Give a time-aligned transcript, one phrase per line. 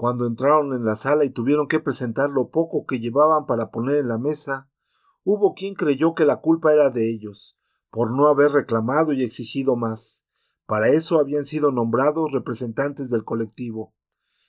[0.00, 3.96] Cuando entraron en la sala y tuvieron que presentar lo poco que llevaban para poner
[3.96, 4.70] en la mesa,
[5.24, 7.58] hubo quien creyó que la culpa era de ellos,
[7.90, 10.24] por no haber reclamado y exigido más.
[10.64, 13.94] Para eso habían sido nombrados representantes del colectivo.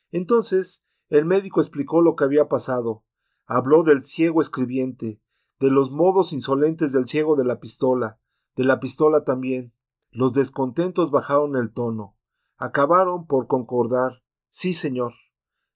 [0.10, 3.04] Entonces, el médico explicó lo que había pasado.
[3.46, 5.22] Habló del ciego escribiente,
[5.60, 8.22] de los modos insolentes del ciego de la pistola,
[8.56, 9.74] de la pistola también.
[10.12, 12.16] Los descontentos bajaron el tono.
[12.56, 14.24] Acabaron por concordar.
[14.50, 15.12] Sí, señor.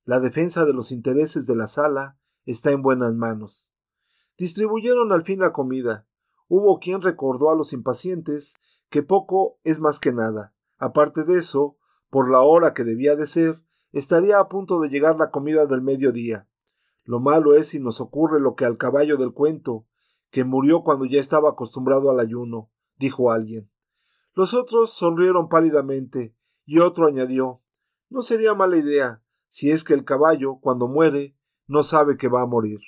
[0.06, 3.74] La defensa de los intereses de la sala está en buenas manos.
[4.38, 6.08] Distribuyeron al fin la comida.
[6.48, 8.54] Hubo quien recordó a los impacientes
[8.90, 10.54] que poco es más que nada.
[10.78, 11.80] Aparte de eso,
[12.12, 15.82] por la hora que debía de ser, estaría a punto de llegar la comida del
[15.82, 16.48] mediodía.
[17.04, 19.88] Lo malo es si nos ocurre lo que al caballo del cuento,
[20.30, 23.72] que murió cuando ya estaba acostumbrado al ayuno, dijo alguien.
[24.34, 27.64] Los otros sonrieron pálidamente, y otro añadió
[28.10, 29.24] No sería mala idea,
[29.56, 31.34] si es que el caballo, cuando muere,
[31.66, 32.82] no sabe que va a morir.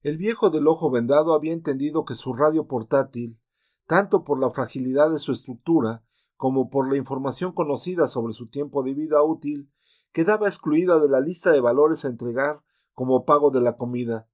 [0.00, 3.38] El viejo del ojo vendado había entendido que su radio portátil,
[3.86, 6.04] tanto por la fragilidad de su estructura
[6.36, 9.70] como por la información conocida sobre su tiempo de vida útil,
[10.10, 12.60] quedaba excluida de la lista de valores a entregar
[12.92, 14.28] como pago de la comida,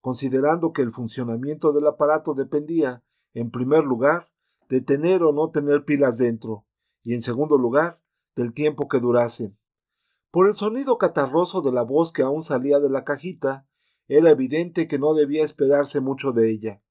[0.00, 3.02] considerando que el funcionamiento del aparato dependía,
[3.34, 4.30] en primer lugar,
[4.68, 6.64] de tener o no tener pilas dentro,
[7.02, 8.00] y en segundo lugar,
[8.36, 9.57] del tiempo que durasen.
[10.30, 13.66] Por el sonido catarroso de la voz que aún salía de la cajita,
[14.08, 16.82] era evidente que no debía esperarse mucho de ella.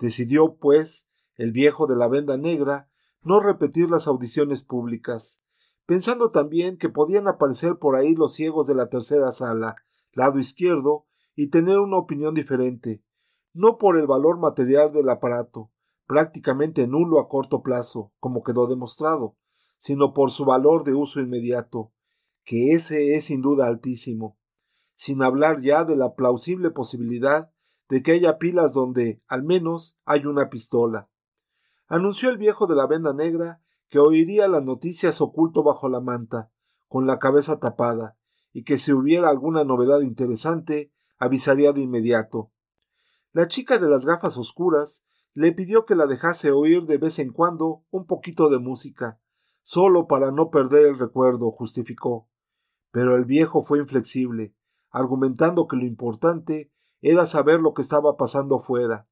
[0.00, 2.88] Decidió, pues, el viejo de la venda negra,
[3.22, 5.40] no repetir las audiciones públicas,
[5.86, 9.76] pensando también que podían aparecer por ahí los ciegos de la tercera sala,
[10.12, 13.04] lado izquierdo, y tener una opinión diferente,
[13.52, 15.70] no por el valor material del aparato,
[16.06, 19.36] prácticamente nulo a corto plazo, como quedó demostrado,
[19.78, 21.92] sino por su valor de uso inmediato,
[22.44, 24.36] que ese es sin duda altísimo
[25.02, 27.50] sin hablar ya de la plausible posibilidad
[27.88, 31.08] de que haya pilas donde, al menos, hay una pistola.
[31.88, 36.52] Anunció el viejo de la venda negra que oiría las noticias oculto bajo la manta,
[36.86, 38.16] con la cabeza tapada,
[38.52, 42.52] y que si hubiera alguna novedad interesante, avisaría de inmediato.
[43.32, 47.32] La chica de las gafas oscuras le pidió que la dejase oír de vez en
[47.32, 49.20] cuando un poquito de música,
[49.62, 52.28] solo para no perder el recuerdo, justificó.
[52.92, 54.54] Pero el viejo fue inflexible
[54.92, 56.70] argumentando que lo importante
[57.00, 59.08] era saber lo que estaba pasando fuera,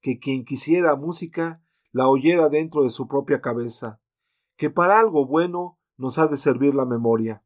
[0.00, 4.00] que quien quisiera música la oyera dentro de su propia cabeza,
[4.56, 7.44] que para algo bueno nos ha de servir la memoria.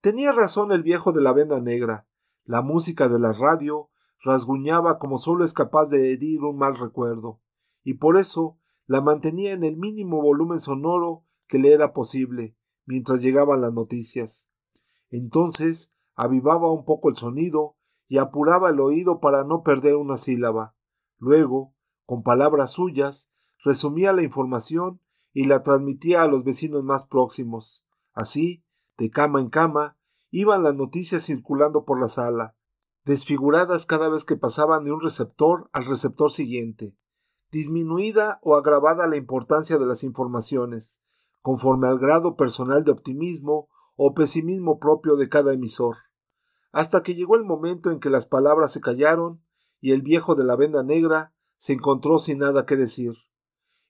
[0.00, 2.06] Tenía razón el viejo de la venda negra,
[2.44, 3.90] la música de la radio
[4.22, 7.40] rasguñaba como solo es capaz de herir un mal recuerdo,
[7.82, 13.22] y por eso la mantenía en el mínimo volumen sonoro que le era posible, mientras
[13.22, 14.52] llegaban las noticias.
[15.10, 17.76] Entonces avivaba un poco el sonido
[18.08, 20.74] y apuraba el oído para no perder una sílaba.
[21.18, 21.74] Luego,
[22.06, 23.30] con palabras suyas,
[23.64, 25.00] resumía la información
[25.32, 27.84] y la transmitía a los vecinos más próximos.
[28.12, 28.64] Así,
[28.96, 29.96] de cama en cama,
[30.30, 32.56] iban las noticias circulando por la sala,
[33.04, 36.96] desfiguradas cada vez que pasaban de un receptor al receptor siguiente,
[37.50, 41.02] disminuida o agravada la importancia de las informaciones,
[41.40, 43.68] conforme al grado personal de optimismo
[44.00, 45.96] o pesimismo propio de cada emisor
[46.72, 49.42] hasta que llegó el momento en que las palabras se callaron
[49.80, 53.14] y el viejo de la venda negra se encontró sin nada que decir.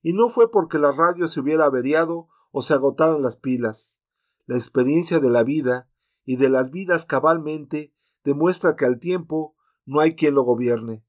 [0.00, 4.00] Y no fue porque la radio se hubiera averiado o se agotaran las pilas.
[4.46, 5.91] La experiencia de la vida
[6.25, 7.94] y de las vidas cabalmente
[8.25, 11.04] demuestra que al tiempo no hay quien lo gobierne.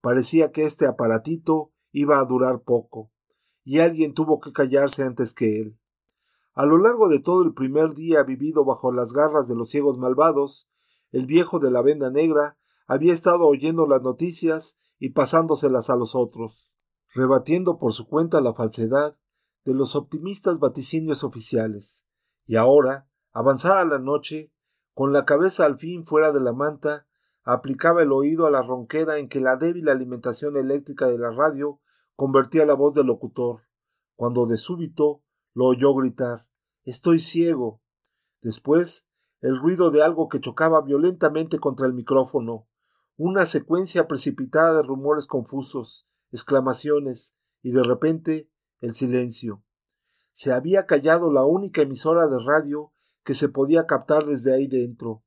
[0.00, 3.10] Parecía que este aparatito iba a durar poco,
[3.62, 5.78] y alguien tuvo que callarse antes que él.
[6.54, 9.98] A lo largo de todo el primer día vivido bajo las garras de los ciegos
[9.98, 10.68] malvados,
[11.10, 12.56] el viejo de la venda negra
[12.86, 16.72] había estado oyendo las noticias y pasándoselas a los otros,
[17.12, 19.16] rebatiendo por su cuenta la falsedad
[19.64, 22.06] de los optimistas vaticinios oficiales.
[22.46, 24.52] Y ahora, avanzada la noche,
[24.92, 27.08] con la cabeza al fin fuera de la manta,
[27.42, 31.80] aplicaba el oído a la ronquera en que la débil alimentación eléctrica de la radio
[32.14, 33.62] convertía la voz del locutor,
[34.14, 35.23] cuando de súbito
[35.54, 36.46] lo oyó gritar
[36.84, 37.80] Estoy ciego.
[38.42, 39.08] Después
[39.40, 42.66] el ruido de algo que chocaba violentamente contra el micrófono,
[43.16, 49.62] una secuencia precipitada de rumores confusos, exclamaciones, y de repente el silencio.
[50.32, 52.92] Se había callado la única emisora de radio
[53.22, 55.22] que se podía captar desde ahí dentro.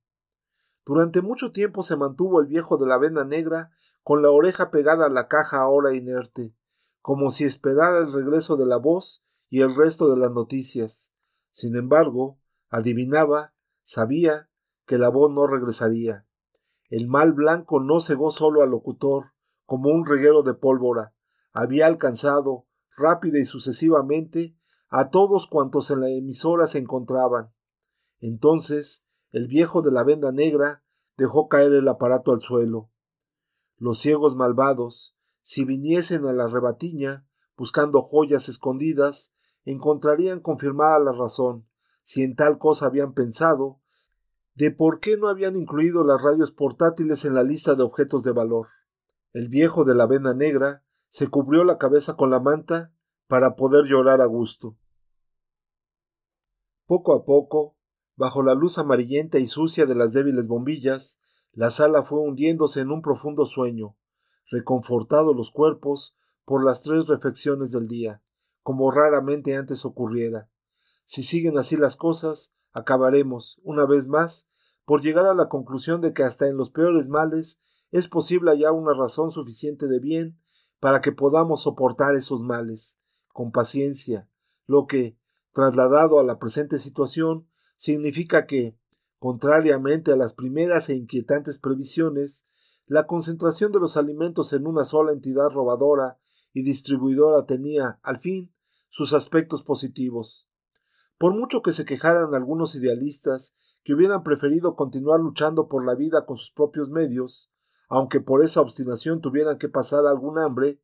[0.85, 3.71] Durante mucho tiempo se mantuvo el viejo de la venda negra
[4.03, 6.53] con la oreja pegada a la caja ahora inerte,
[7.01, 11.13] como si esperara el regreso de la voz y el resto de las noticias.
[11.51, 12.39] Sin embargo,
[12.69, 13.53] adivinaba
[13.83, 14.49] Sabía
[14.85, 16.27] que la voz no regresaría.
[16.89, 19.31] El mal blanco no cegó solo al locutor,
[19.65, 21.13] como un reguero de pólvora,
[21.59, 24.55] había alcanzado, rápida y sucesivamente,
[24.89, 27.51] a todos cuantos en la emisora se encontraban.
[28.19, 30.83] Entonces, el viejo de la venda negra
[31.17, 32.91] dejó caer el aparato al suelo.
[33.77, 39.33] Los ciegos malvados, si viniesen a la rebatiña, buscando joyas escondidas,
[39.71, 41.67] encontrarían confirmada la razón,
[42.03, 43.81] si en tal cosa habían pensado,
[44.55, 48.31] de por qué no habían incluido las radios portátiles en la lista de objetos de
[48.31, 48.69] valor.
[49.33, 52.93] El viejo de la venda negra se cubrió la cabeza con la manta
[53.27, 54.77] para poder llorar a gusto.
[56.85, 57.75] Poco a poco,
[58.15, 61.19] bajo la luz amarillenta y sucia de las débiles bombillas,
[61.51, 63.97] la sala fue hundiéndose en un profundo sueño,
[64.49, 66.15] reconfortados los cuerpos
[66.45, 68.23] por las tres reflexiones del día,
[68.67, 70.49] como raramente antes ocurriera.
[71.05, 74.49] Si siguen así las cosas, acabaremos, una vez más,
[74.83, 77.61] por llegar a la conclusión de que hasta en los peores males
[77.91, 80.37] es posible hallar una razón suficiente de bien
[80.81, 82.99] para que podamos soportar esos males,
[83.29, 84.29] con paciencia,
[84.65, 85.17] lo que,
[85.53, 87.47] trasladado a la presente situación,
[87.77, 88.77] significa que,
[89.17, 92.45] contrariamente a las primeras e inquietantes previsiones,
[92.85, 96.19] la concentración de los alimentos en una sola entidad robadora
[96.51, 98.51] y distribuidora tenía, al fin,
[98.89, 100.47] sus aspectos positivos.
[101.17, 106.25] Por mucho que se quejaran algunos idealistas que hubieran preferido continuar luchando por la vida
[106.25, 107.51] con sus propios medios,
[107.89, 110.81] aunque por esa obstinación tuvieran que pasar algún hambre,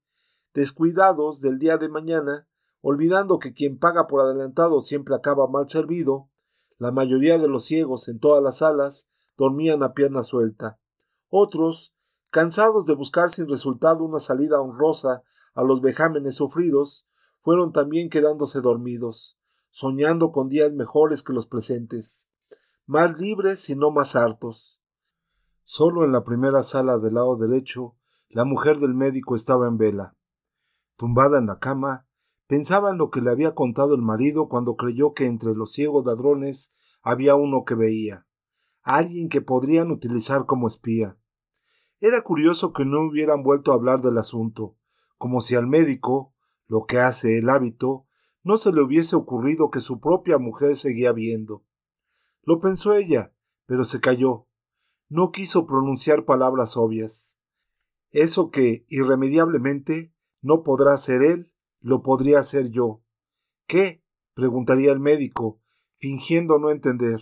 [0.54, 2.48] descuidados del día de mañana,
[2.82, 6.30] olvidando que quien paga por adelantado siempre acaba mal servido,
[6.78, 10.80] la mayoría de los ciegos en todas las salas dormían a pierna suelta.
[11.30, 11.94] Otros,
[12.30, 15.24] cansados de buscar sin resultado una salida honrosa
[15.54, 17.08] a los vejámenes sufridos,
[17.44, 19.38] fueron también quedándose dormidos,
[19.69, 22.30] soñando con días mejores que los presentes,
[22.86, 24.80] más libres y no más hartos.
[25.63, 27.95] Solo en la primera sala del lado derecho,
[28.30, 30.16] la mujer del médico estaba en vela.
[30.95, 32.07] Tumbada en la cama,
[32.48, 36.06] pensaba en lo que le había contado el marido cuando creyó que entre los ciegos
[36.06, 38.25] ladrones había uno que veía,
[38.84, 41.18] alguien que podrían utilizar como espía.
[42.00, 44.78] Era curioso que no hubieran vuelto a hablar del asunto,
[45.18, 46.33] como si al médico,
[46.68, 48.07] lo que hace el hábito,
[48.44, 51.65] no se le hubiese ocurrido que su propia mujer seguía viendo.
[52.44, 53.33] Lo pensó ella,
[53.65, 54.48] pero se calló.
[55.07, 57.39] No quiso pronunciar palabras obvias.
[58.12, 63.01] Eso que, irremediablemente, no podrá ser él, lo podría ser yo.
[63.65, 64.04] ¿Qué?
[64.33, 65.62] preguntaría el médico,
[65.98, 67.21] fingiendo no entender.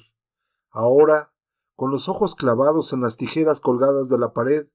[0.70, 1.34] Ahora,
[1.76, 4.68] con los ojos clavados en las tijeras colgadas de la pared,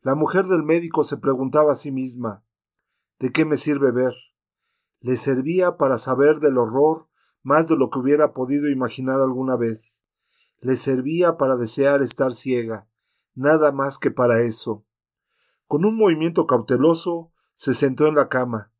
[0.00, 2.44] la mujer del médico se preguntaba a sí misma
[3.22, 4.14] ¿De qué me sirve ver?
[4.98, 7.06] Le servía para saber del horror
[7.44, 10.02] más de lo que hubiera podido imaginar alguna vez.
[10.58, 12.88] Le servía para desear estar ciega,
[13.36, 14.84] nada más que para eso.
[15.68, 18.72] Con un movimiento cauteloso, se sentó en la cama.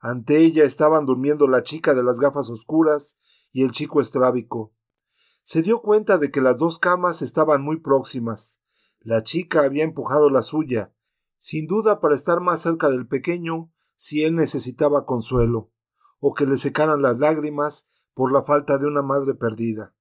[0.00, 3.20] Ante ella estaban durmiendo la chica de las gafas oscuras
[3.52, 4.74] y el chico estrábico.
[5.44, 8.64] Se dio cuenta de que las dos camas estaban muy próximas.
[8.98, 10.92] La chica había empujado la suya,
[11.38, 15.72] sin duda para estar más cerca del pequeño si él necesitaba consuelo,
[16.20, 19.94] o que le secaran las lágrimas por la falta de una madre perdida.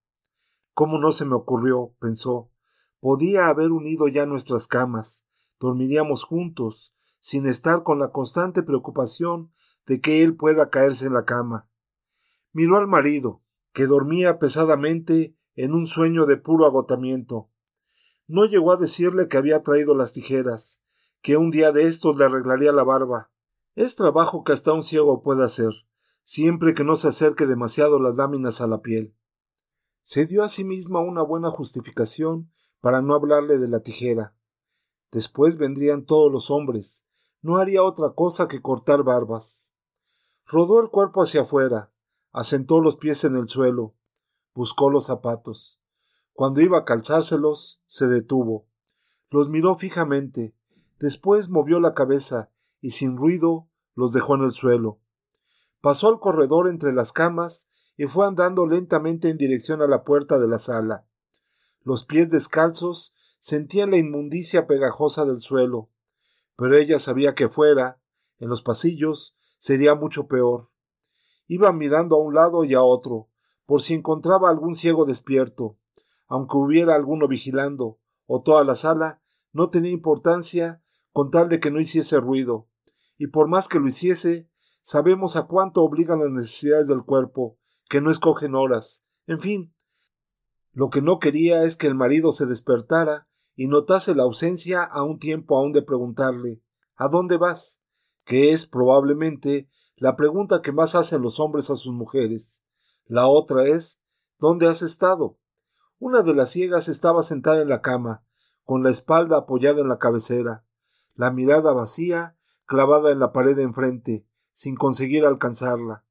[0.73, 1.93] ¿Cómo no se me ocurrió?
[1.99, 2.51] pensó.
[2.99, 5.25] Podía haber unido ya nuestras camas,
[5.59, 9.51] dormiríamos juntos, sin estar con la constante preocupación
[9.85, 11.69] de que él pueda caerse en la cama.
[12.51, 13.41] Miró al marido,
[13.73, 17.49] que dormía pesadamente en un sueño de puro agotamiento.
[18.27, 20.81] No llegó a decirle que había traído las tijeras,
[21.21, 23.31] que un día de estos le arreglaría la barba,
[23.75, 25.71] es trabajo que hasta un ciego puede hacer,
[26.23, 29.13] siempre que no se acerque demasiado las láminas a la piel.
[30.01, 34.33] Se dio a sí misma una buena justificación para no hablarle de la tijera.
[35.11, 37.05] Después vendrían todos los hombres,
[37.41, 39.73] no haría otra cosa que cortar barbas.
[40.45, 41.91] Rodó el cuerpo hacia afuera,
[42.31, 43.93] asentó los pies en el suelo,
[44.53, 45.79] buscó los zapatos.
[46.33, 48.67] Cuando iba a calzárselos, se detuvo.
[49.29, 50.55] Los miró fijamente,
[50.99, 52.51] después movió la cabeza
[52.85, 54.99] y sin ruido los dejó en el suelo.
[55.81, 60.37] Pasó al corredor entre las camas y fue andando lentamente en dirección a la puerta
[60.37, 61.07] de la sala.
[61.81, 65.89] Los pies descalzos sentían la inmundicia pegajosa del suelo,
[66.57, 67.99] pero ella sabía que fuera,
[68.37, 70.69] en los pasillos, sería mucho peor.
[71.47, 73.29] Iba mirando a un lado y a otro,
[73.65, 75.79] por si encontraba algún ciego despierto.
[76.27, 79.23] Aunque hubiera alguno vigilando, o toda la sala,
[79.53, 82.67] no tenía importancia con tal de que no hiciese ruido
[83.17, 84.49] y por más que lo hiciese,
[84.81, 87.57] sabemos a cuánto obligan las necesidades del cuerpo,
[87.89, 89.03] que no escogen horas.
[89.27, 89.73] En fin,
[90.71, 95.03] Lo que no quería es que el marido se despertara y notase la ausencia a
[95.03, 96.61] un tiempo aún de preguntarle
[96.95, 97.79] ¿A dónde vas?
[98.25, 102.63] que es probablemente la pregunta que más hacen los hombres a sus mujeres.
[103.05, 104.01] La otra es
[104.37, 105.39] ¿Dónde has estado?
[105.97, 108.25] Una de las ciegas estaba sentada en la cama,
[108.65, 110.65] con la espalda apoyada en la cabecera,
[111.13, 116.03] la mirada vacía, clavada en la pared de enfrente, sin conseguir alcanzarla.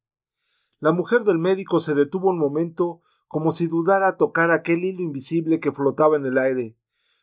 [0.80, 5.60] La mujer del médico se detuvo un momento como si dudara tocar aquel hilo invisible
[5.60, 6.76] que flotaba en el aire,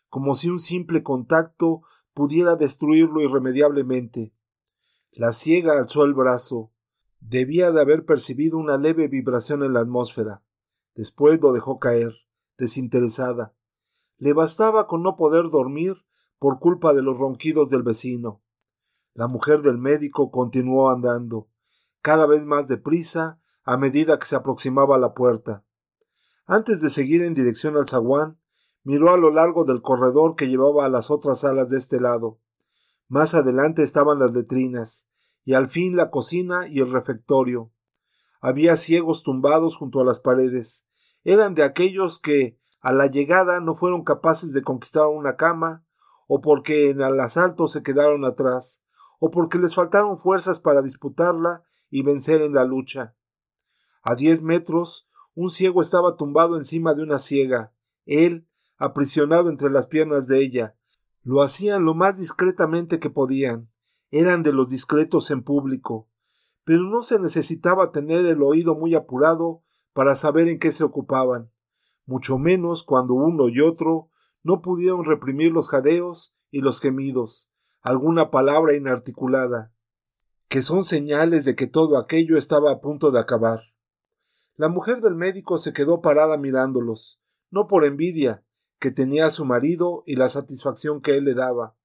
[0.10, 1.84] como si un simple contacto
[2.14, 4.34] pudiera destruirlo irremediablemente.
[5.12, 6.72] La ciega alzó el brazo.
[7.20, 10.44] Debía de haber percibido una leve vibración en la atmósfera.
[10.96, 12.14] Después lo dejó caer,
[12.58, 13.54] desinteresada.
[14.18, 15.98] Le bastaba con no poder dormir
[16.40, 18.42] por culpa de los ronquidos del vecino.
[19.14, 21.50] La mujer del médico continuó andando,
[22.02, 25.64] cada vez más deprisa a medida que se aproximaba a la puerta.
[26.46, 28.40] Antes de seguir en dirección al zaguán,
[28.84, 32.40] miró a lo largo del corredor que llevaba a las otras salas de este lado.
[33.08, 35.08] Más adelante estaban las letrinas,
[35.44, 37.72] y al fin la cocina y el refectorio.
[38.40, 40.88] Había ciegos tumbados junto a las paredes.
[41.24, 45.86] Eran de aquellos que, a la llegada, no fueron capaces de conquistar una cama,
[46.28, 48.81] o porque en el asalto se quedaron atrás,
[49.24, 53.16] o porque les faltaron fuerzas para disputarla y vencer en la lucha.
[54.02, 57.72] A diez metros, un ciego estaba tumbado encima de una ciega,
[58.08, 58.48] él,
[58.78, 60.76] aprisionado entre las piernas de ella.
[61.22, 63.70] Lo hacían lo más discretamente que podían.
[64.10, 66.10] Eran de los discretos en público.
[66.64, 69.62] Pero no se necesitaba tener el oído muy apurado
[69.94, 71.52] para saber en qué se ocupaban,
[72.08, 74.10] mucho menos cuando uno y otro
[74.42, 77.51] no pudieron reprimir los jadeos y los gemidos,
[77.82, 79.74] alguna palabra inarticulada,
[80.48, 83.62] que son señales de que todo aquello estaba a punto de acabar.
[84.56, 87.20] La mujer del médico se quedó parada mirándolos,
[87.50, 88.44] no por envidia,
[88.80, 91.76] que tenía a su marido y la satisfacción que él le daba,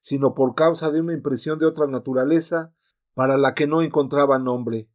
[0.00, 2.74] sino por causa de una impresión de otra naturaleza
[3.14, 4.88] para la que no encontraba nombre.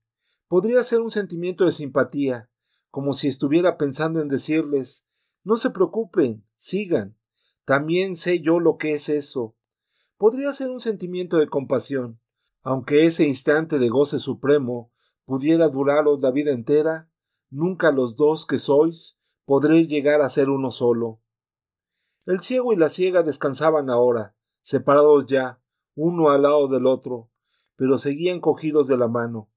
[0.47, 2.49] Podría ser un sentimiento de simpatía,
[2.89, 5.05] como si estuviera pensando en decirles
[5.43, 7.17] No se preocupen, sigan.
[7.65, 9.55] También sé yo lo que es eso.
[10.17, 12.19] Podría ser un sentimiento de compasión,
[12.63, 14.91] aunque ese instante de goce supremo
[15.25, 17.11] pudiera duraros la vida entera,
[17.51, 21.21] nunca los dos que sois podréis llegar a ser uno solo.
[22.25, 25.61] El ciego y la ciega descansaban ahora, separados ya,
[25.93, 27.29] uno al lado del otro,
[27.75, 29.51] pero seguían cogidos de la mano.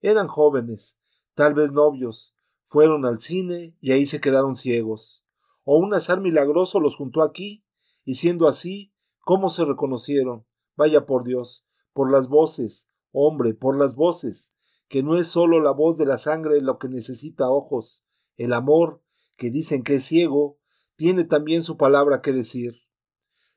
[0.00, 0.98] Eran jóvenes,
[1.34, 5.22] tal vez novios, fueron al cine y ahí se quedaron ciegos.
[5.62, 7.64] O un azar milagroso los juntó aquí,
[8.04, 8.94] y siendo así,
[9.26, 10.46] ¿cómo se reconocieron?
[10.76, 14.54] Vaya por Dios, por las voces, hombre, por las voces,
[14.86, 18.04] que no es sólo la voz de la sangre lo que necesita ojos,
[18.36, 19.02] el amor,
[19.36, 20.60] que dicen que es ciego,
[20.94, 22.76] tiene también su palabra que decir.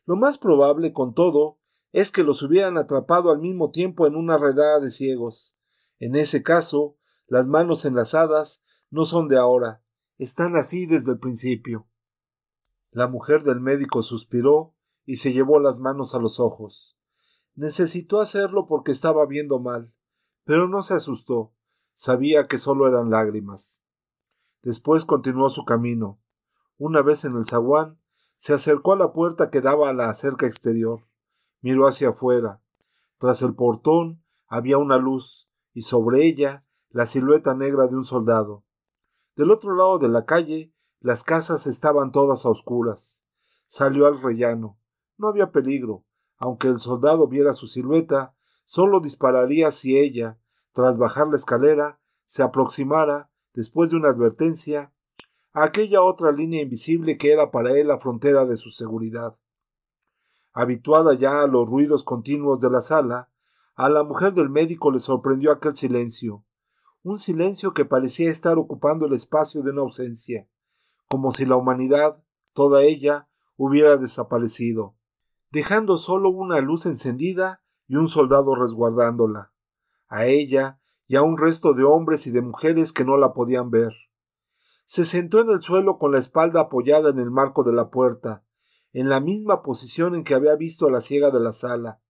[0.08, 1.60] Lo más probable, con todo,
[1.92, 5.56] es que los hubieran atrapado al mismo tiempo en una redada de ciegos.
[6.00, 6.98] En ese caso,
[7.28, 9.84] las manos enlazadas no son de ahora,
[10.18, 11.88] están así desde el principio.
[12.90, 14.74] La mujer del médico suspiró
[15.10, 16.96] y se llevó las manos a los ojos.
[17.56, 19.92] Necesitó hacerlo porque estaba viendo mal,
[20.44, 21.52] pero no se asustó,
[21.96, 23.82] sabía que solo eran lágrimas.
[24.62, 26.22] Después continuó su camino,
[26.78, 28.00] una vez en el zaguán,
[28.38, 31.08] se acercó a la puerta que daba a la cerca exterior.
[31.62, 32.62] Miró hacia afuera.
[33.18, 38.64] Tras el portón había una luz, y sobre ella la silueta negra de un soldado.
[39.36, 43.26] Del otro lado de la calle, las casas estaban todas a oscuras.
[43.66, 44.80] Salió al rellano.
[45.20, 46.06] No había peligro.
[46.38, 48.34] Aunque el soldado viera su silueta,
[48.64, 50.40] solo dispararía si ella,
[50.72, 54.94] tras bajar la escalera, se aproximara, después de una advertencia,
[55.52, 59.38] aquella otra línea invisible que era para él la frontera de su seguridad.
[60.54, 63.30] Habituada ya a los ruidos continuos de la sala,
[63.76, 66.46] a la mujer del médico le sorprendió aquel silencio,
[67.04, 70.48] un silencio que parecía estar ocupando el espacio de una ausencia,
[71.10, 72.24] como si la humanidad,
[72.54, 74.96] toda ella, hubiera desaparecido,
[75.52, 79.52] dejando solo una luz encendida y un soldado resguardándola,
[80.08, 83.72] a ella y a un resto de hombres y de mujeres que no la podían
[83.72, 83.94] ver.
[84.86, 88.44] Se sentó en el suelo con la espalda apoyada en el marco de la puerta,
[88.94, 92.02] en la misma posición en que había visto a la ciega de la sala,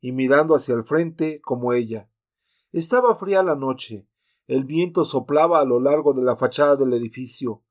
[0.00, 2.08] y mirando hacia el frente como ella.
[2.72, 4.08] Estaba fría la noche,
[4.46, 7.62] el viento soplaba a lo largo de la fachada del edificio.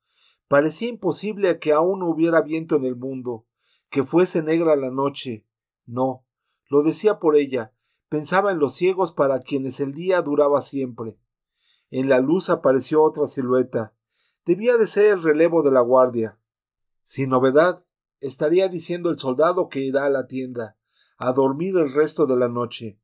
[0.48, 3.46] Parecía imposible que aún no hubiera viento en el mundo,
[3.90, 5.46] que fuese negra la noche.
[5.86, 6.24] No,
[6.68, 7.74] lo decía por ella,
[8.08, 11.18] pensaba en los ciegos para quienes el día duraba siempre.
[11.90, 13.94] En la luz apareció otra silueta,
[14.46, 16.38] Debía de ser el relevo de la guardia.
[17.02, 17.84] Sin novedad,
[18.20, 20.78] estaría diciendo el soldado que irá a la tienda,
[21.18, 22.98] a dormir el resto de la noche.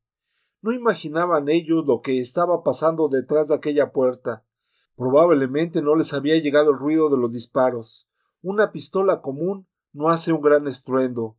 [0.62, 4.46] No imaginaban ellos lo que estaba pasando detrás de aquella puerta.
[4.96, 8.08] Probablemente no les había llegado el ruido de los disparos.
[8.40, 11.38] Una pistola común no hace un gran estruendo.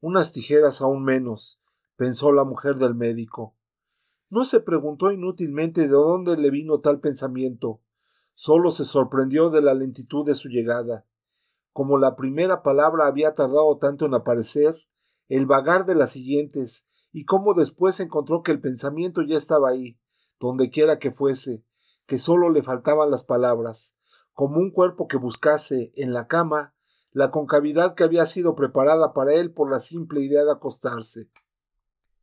[0.00, 1.60] Unas tijeras aún menos,
[1.96, 3.54] pensó la mujer del médico.
[4.30, 7.82] No se preguntó inútilmente de dónde le vino tal pensamiento.
[8.32, 11.04] Solo se sorprendió de la lentitud de su llegada.
[11.74, 14.76] Como la primera palabra había tardado tanto en aparecer,
[15.28, 20.00] el vagar de las siguientes, y cómo después encontró que el pensamiento ya estaba ahí,
[20.38, 21.66] donde quiera que fuese,
[22.06, 23.94] que solo le faltaban las palabras,
[24.32, 26.74] como un cuerpo que buscase, en la cama,
[27.12, 31.28] la concavidad que había sido preparada para él por la simple idea de acostarse.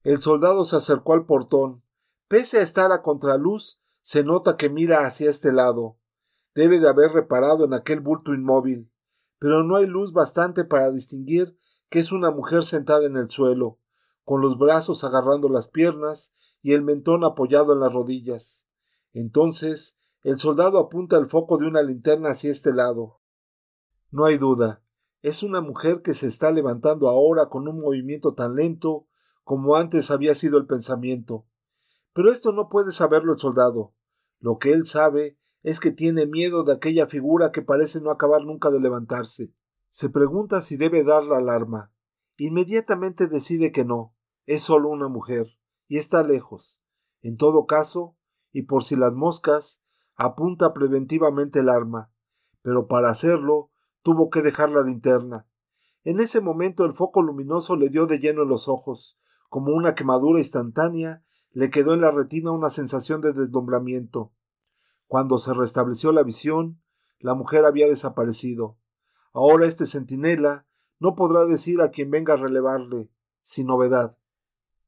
[0.03, 1.83] El soldado se acercó al portón.
[2.27, 5.97] Pese a estar a contraluz, se nota que mira hacia este lado.
[6.55, 8.89] Debe de haber reparado en aquel bulto inmóvil,
[9.39, 11.57] pero no hay luz bastante para distinguir
[11.89, 13.79] que es una mujer sentada en el suelo,
[14.23, 18.67] con los brazos agarrando las piernas y el mentón apoyado en las rodillas.
[19.13, 23.19] Entonces el soldado apunta el foco de una linterna hacia este lado.
[24.11, 24.81] No hay duda,
[25.21, 29.07] es una mujer que se está levantando ahora con un movimiento tan lento
[29.43, 31.45] como antes había sido el pensamiento.
[32.13, 33.93] Pero esto no puede saberlo el soldado.
[34.39, 38.43] Lo que él sabe es que tiene miedo de aquella figura que parece no acabar
[38.43, 39.53] nunca de levantarse.
[39.89, 41.91] Se pregunta si debe dar la alarma.
[42.37, 44.15] Inmediatamente decide que no.
[44.45, 46.79] Es solo una mujer, y está lejos.
[47.21, 48.15] En todo caso,
[48.53, 49.83] y por si las moscas,
[50.15, 52.11] apunta preventivamente el arma.
[52.61, 53.71] Pero para hacerlo,
[54.07, 55.49] tuvo que dejar la linterna.
[56.05, 59.95] En ese momento el foco luminoso le dio de lleno en los ojos, como una
[59.95, 64.31] quemadura instantánea, le quedó en la retina una sensación de deslumbramiento.
[65.07, 66.81] Cuando se restableció la visión,
[67.19, 68.77] la mujer había desaparecido.
[69.33, 70.65] Ahora este centinela
[70.99, 74.17] no podrá decir a quien venga a relevarle, sin novedad.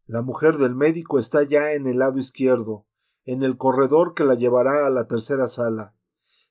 [0.06, 2.86] La mujer del médico está ya en el lado izquierdo,
[3.26, 5.94] en el corredor que la llevará a la tercera sala.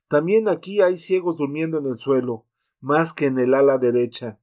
[0.06, 2.44] También aquí hay ciegos durmiendo en el suelo,
[2.80, 4.40] más que en el ala derecha.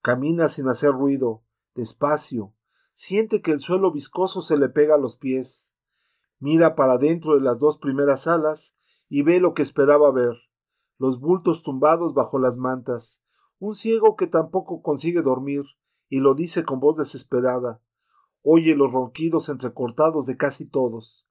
[0.00, 1.42] Camina sin hacer ruido,
[1.74, 2.54] despacio.
[2.94, 5.74] Siente que el suelo viscoso se le pega a los pies.
[6.38, 8.76] Mira para dentro de las dos primeras alas
[9.08, 10.36] y ve lo que esperaba ver
[11.02, 13.24] los bultos tumbados bajo las mantas,
[13.58, 15.64] un ciego que tampoco consigue dormir,
[16.08, 17.82] y lo dice con voz desesperada.
[18.42, 21.26] Oye los ronquidos entrecortados de casi todos.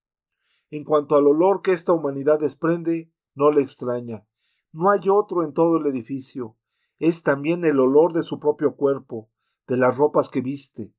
[0.71, 4.27] En cuanto al olor que esta humanidad desprende, no le extraña.
[4.73, 6.57] No hay otro en todo el edificio.
[6.99, 9.29] Es también el olor de su propio cuerpo,
[9.67, 10.93] de las ropas que viste.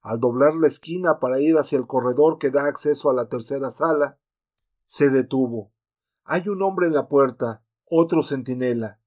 [0.00, 3.70] Al doblar la esquina para ir hacia el corredor que da acceso a la tercera
[3.70, 4.18] sala,
[4.84, 5.72] se detuvo.
[6.24, 9.00] Hay un hombre en la puerta, otro centinela.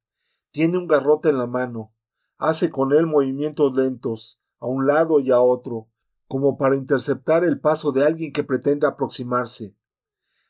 [0.51, 1.93] Tiene un garrote en la mano.
[2.37, 5.87] Hace con él movimientos lentos, a un lado y a otro,
[6.27, 9.75] como para interceptar el paso de alguien que pretenda aproximarse.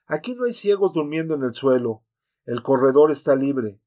[0.05, 2.03] Aquí no hay ciegos durmiendo en el suelo.
[2.47, 3.81] El corredor está libre.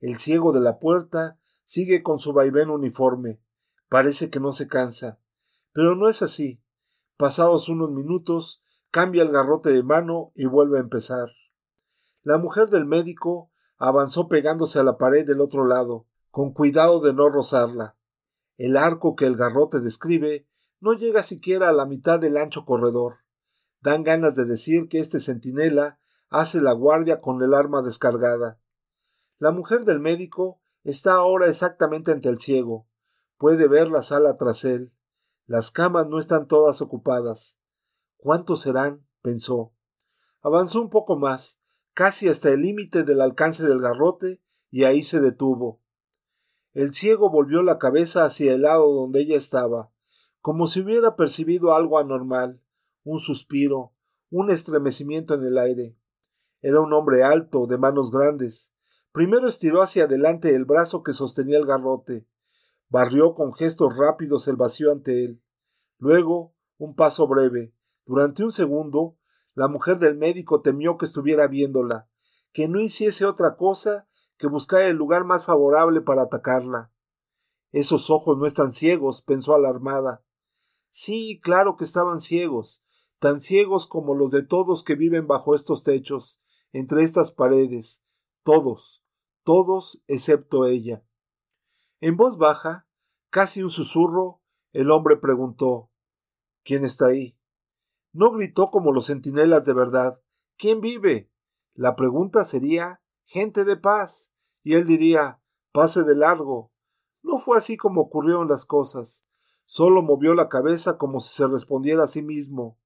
[0.00, 3.40] El ciego de la puerta sigue con su vaivén uniforme.
[3.88, 5.18] Parece que no se cansa.
[5.72, 6.62] Pero no es así.
[7.16, 11.28] Pasados unos minutos, cambia el garrote de mano y vuelve a empezar.
[12.22, 17.14] La mujer del médico avanzó pegándose a la pared del otro lado, con cuidado de
[17.14, 17.96] no rozarla.
[18.56, 20.46] El arco que el garrote describe
[20.78, 23.16] no llega siquiera a la mitad del ancho corredor.
[23.80, 25.98] Dan ganas de decir que este centinela
[26.30, 28.60] hace la guardia con el arma descargada.
[29.38, 32.86] La mujer del médico está ahora exactamente ante el ciego.
[33.36, 34.92] Puede ver la sala tras él.
[35.46, 37.60] Las camas no están todas ocupadas.
[38.16, 39.06] ¿Cuántos serán?
[39.22, 39.72] pensó.
[40.40, 41.62] Avanzó un poco más,
[41.94, 45.80] casi hasta el límite del alcance del garrote, y ahí se detuvo.
[46.72, 49.92] El ciego volvió la cabeza hacia el lado donde ella estaba,
[50.40, 52.60] como si hubiera percibido algo anormal,
[53.04, 53.92] un suspiro,
[54.30, 55.96] un estremecimiento en el aire.
[56.66, 58.72] Era un hombre alto, de manos grandes.
[59.12, 62.26] Primero estiró hacia adelante el brazo que sostenía el garrote.
[62.88, 65.42] Barrió con gestos rápidos el vacío ante él.
[65.98, 67.74] Luego, un paso breve.
[68.06, 69.18] Durante un segundo,
[69.52, 72.08] la mujer del médico temió que estuviera viéndola,
[72.54, 76.90] que no hiciese otra cosa que buscar el lugar más favorable para atacarla.
[77.72, 80.24] Esos ojos no están ciegos, pensó alarmada.
[80.88, 82.82] Sí, claro que estaban ciegos,
[83.18, 86.40] tan ciegos como los de todos que viven bajo estos techos,
[86.74, 88.04] entre estas paredes,
[88.42, 89.04] todos,
[89.44, 91.06] todos excepto ella.
[92.00, 92.88] En voz baja,
[93.30, 95.92] casi un susurro, el hombre preguntó
[96.64, 97.38] ¿Quién está ahí?
[98.12, 100.20] No gritó como los centinelas de verdad.
[100.56, 101.30] ¿Quién vive?
[101.74, 104.34] La pregunta sería gente de paz,
[104.64, 106.72] y él diría pase de largo.
[107.22, 109.28] No fue así como ocurrieron las cosas.
[109.64, 112.80] Solo movió la cabeza como si se respondiera a sí mismo.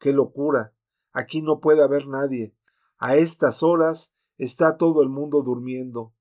[0.00, 0.74] Qué locura.
[1.12, 2.56] Aquí no puede haber nadie.
[3.02, 6.12] A estas horas está todo el mundo durmiendo.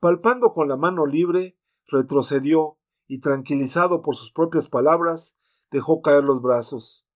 [0.00, 5.38] Palpando con la mano libre, retrocedió y, tranquilizado por sus propias palabras,
[5.70, 7.06] dejó caer los brazos.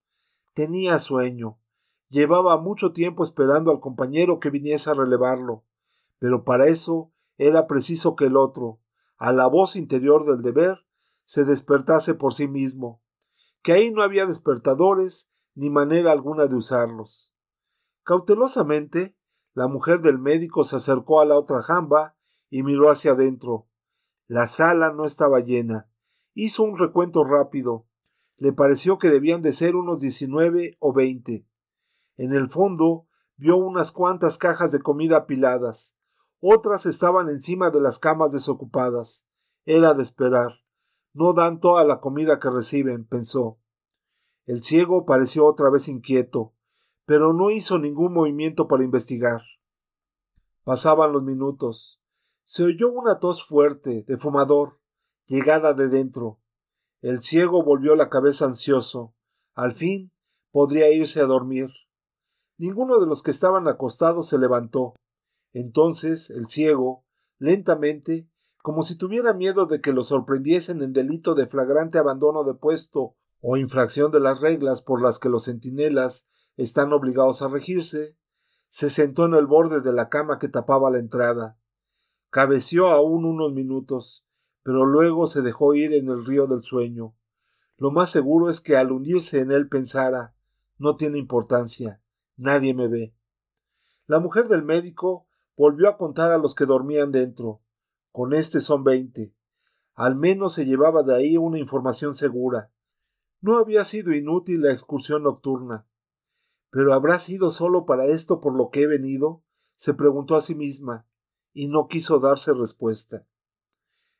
[0.55, 1.59] Tenía sueño.
[2.09, 5.65] Llevaba mucho tiempo esperando al compañero que viniese a relevarlo,
[6.17, 8.79] pero para eso era preciso que el otro,
[9.19, 10.79] a la voz interior del deber,
[11.25, 13.03] se despertase por sí mismo,
[13.61, 17.28] que ahí no había despertadores ni manera alguna de usarlos.
[18.03, 19.17] Cautelosamente,
[19.53, 22.15] la mujer del médico se acercó a la otra jamba
[22.49, 23.67] y miró hacia adentro.
[24.27, 25.89] La sala no estaba llena.
[26.33, 27.87] Hizo un recuento rápido.
[28.37, 31.47] Le pareció que debían de ser unos diecinueve o veinte.
[32.15, 33.07] En el fondo
[33.37, 35.97] vio unas cuantas cajas de comida apiladas.
[36.39, 39.27] Otras estaban encima de las camas desocupadas.
[39.65, 40.53] Era de esperar.
[41.13, 43.59] No dan toda la comida que reciben, pensó.
[44.45, 46.53] El ciego pareció otra vez inquieto,
[47.09, 49.41] pero no hizo ningún movimiento para investigar.
[50.63, 51.99] Pasaban los minutos.
[52.43, 54.79] Se oyó una tos fuerte, de fumador,
[55.25, 56.39] llegada de dentro.
[57.01, 59.15] El ciego volvió la cabeza ansioso.
[59.55, 60.11] Al fin
[60.51, 61.71] podría irse a dormir.
[62.59, 64.93] Ninguno de los que estaban acostados se levantó.
[65.51, 67.05] Entonces el ciego,
[67.39, 68.29] lentamente,
[68.61, 73.15] como si tuviera miedo de que lo sorprendiesen en delito de flagrante abandono de puesto
[73.41, 76.29] o infracción de las reglas por las que los centinelas
[76.63, 78.17] están obligados a regirse,
[78.67, 81.57] se sentó en el borde de la cama que tapaba la entrada.
[82.29, 84.25] Cabeció aún unos minutos,
[84.61, 87.15] pero luego se dejó ir en el río del sueño.
[87.77, 90.35] Lo más seguro es que al hundirse en él pensara
[90.77, 92.01] no tiene importancia.
[92.35, 93.15] Nadie me ve.
[94.05, 97.61] La mujer del médico volvió a contar a los que dormían dentro.
[98.11, 99.33] Con este son veinte.
[99.95, 102.69] Al menos se llevaba de ahí una información segura.
[103.41, 105.85] No había sido inútil la excursión nocturna.
[106.69, 109.43] ¿Pero habrá sido solo para esto por lo que he venido?
[109.75, 111.07] se preguntó a sí misma,
[111.53, 113.25] y no quiso darse respuesta.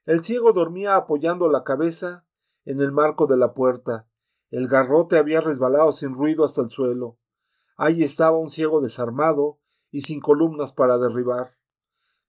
[0.05, 2.25] El ciego dormía apoyando la cabeza
[2.63, 4.07] en el marco de la puerta.
[4.49, 7.19] El garrote había resbalado sin ruido hasta el suelo.
[7.75, 9.59] Allí estaba un ciego desarmado
[9.91, 11.57] y sin columnas para derribar.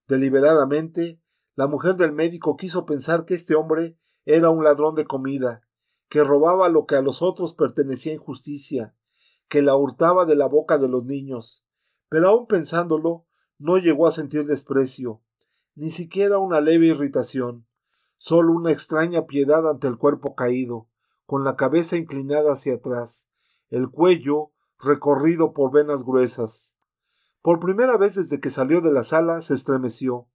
[0.08, 1.22] Deliberadamente,
[1.54, 5.62] la mujer del médico quiso pensar que este hombre era un ladrón de comida,
[6.08, 8.94] que robaba lo que a los otros pertenecía en justicia,
[9.50, 11.66] que la hurtaba de la boca de los niños,
[12.08, 13.26] pero aun pensándolo,
[13.58, 15.22] no llegó a sentir desprecio,
[15.74, 17.66] ni siquiera una leve irritación,
[18.16, 20.88] solo una extraña piedad ante el cuerpo caído,
[21.26, 23.28] con la cabeza inclinada hacia atrás,
[23.70, 26.78] el cuello recorrido por venas gruesas.
[27.42, 30.28] Por primera vez desde que salió de la sala se estremeció.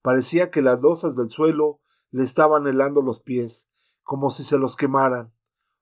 [0.00, 3.70] Parecía que las losas del suelo le estaban helando los pies,
[4.02, 5.34] como si se los quemaran.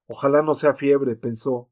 [0.06, 1.70] Ojalá no sea fiebre, pensó.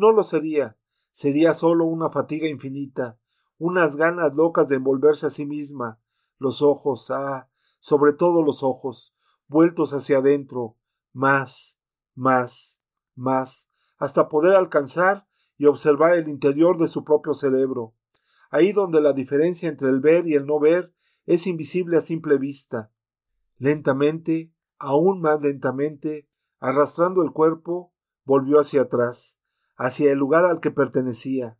[0.00, 0.78] No lo sería,
[1.10, 3.18] sería solo una fatiga infinita,
[3.58, 6.00] unas ganas locas de envolverse a sí misma,
[6.38, 9.14] los ojos, ah, sobre todo los ojos,
[9.46, 10.78] vueltos hacia adentro,
[11.12, 11.78] más,
[12.14, 12.80] más,
[13.14, 17.94] más, hasta poder alcanzar y observar el interior de su propio cerebro,
[18.50, 20.94] ahí donde la diferencia entre el ver y el no ver
[21.26, 22.90] es invisible a simple vista.
[23.58, 26.26] Lentamente, aún más lentamente,
[26.58, 27.92] arrastrando el cuerpo,
[28.24, 29.39] volvió hacia atrás,
[29.80, 31.58] hacia el lugar al que pertenecía.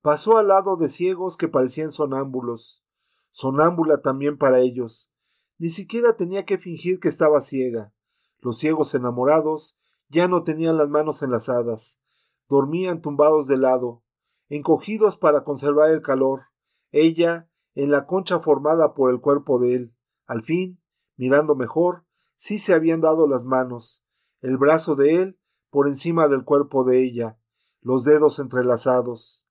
[0.00, 2.82] Pasó al lado de ciegos que parecían sonámbulos,
[3.30, 5.12] sonámbula también para ellos.
[5.58, 7.94] Ni siquiera tenía que fingir que estaba ciega.
[8.40, 12.00] Los ciegos enamorados ya no tenían las manos enlazadas,
[12.48, 14.02] dormían tumbados de lado,
[14.48, 16.46] encogidos para conservar el calor,
[16.90, 19.94] ella en la concha formada por el cuerpo de él.
[20.26, 20.82] Al fin,
[21.16, 24.04] mirando mejor, sí se habían dado las manos,
[24.40, 25.38] el brazo de él
[25.70, 27.38] por encima del cuerpo de ella,
[27.82, 29.44] los dedos entrelazados.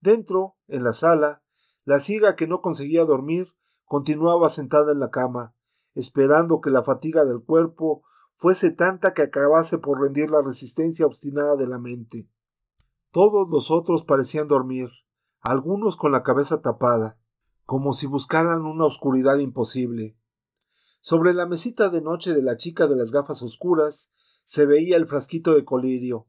[0.00, 1.42] Dentro, en la sala,
[1.84, 3.54] la ciega que no conseguía dormir
[3.84, 5.54] continuaba sentada en la cama,
[5.94, 8.02] esperando que la fatiga del cuerpo
[8.36, 12.28] fuese tanta que acabase por rendir la resistencia obstinada de la mente.
[13.10, 14.88] Todos los otros parecían dormir,
[15.40, 17.18] algunos con la cabeza tapada,
[17.64, 20.16] como si buscaran una oscuridad imposible.
[21.00, 24.12] Sobre la mesita de noche de la chica de las gafas oscuras
[24.44, 26.26] se veía el frasquito de colirio.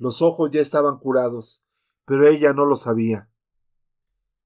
[0.00, 1.62] Los ojos ya estaban curados,
[2.06, 3.30] pero ella no lo sabía.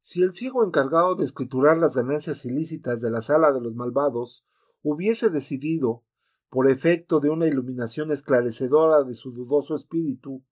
[0.01, 4.45] Si el ciego encargado de escriturar las ganancias ilícitas de la sala de los malvados
[4.83, 6.03] hubiese decidido
[6.51, 10.43] por efecto de una iluminación esclarecedora de su dudoso espíritu,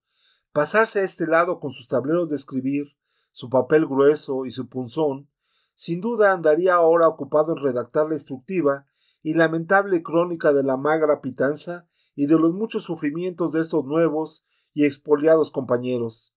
[0.52, 2.96] pasarse a este lado con sus tableros de escribir,
[3.32, 5.28] su papel grueso y su punzón,
[5.74, 8.86] sin duda andaría ahora ocupado en redactar la instructiva
[9.20, 14.46] y lamentable crónica de la magra pitanza y de los muchos sufrimientos de estos nuevos
[14.74, 16.35] y expoliados compañeros.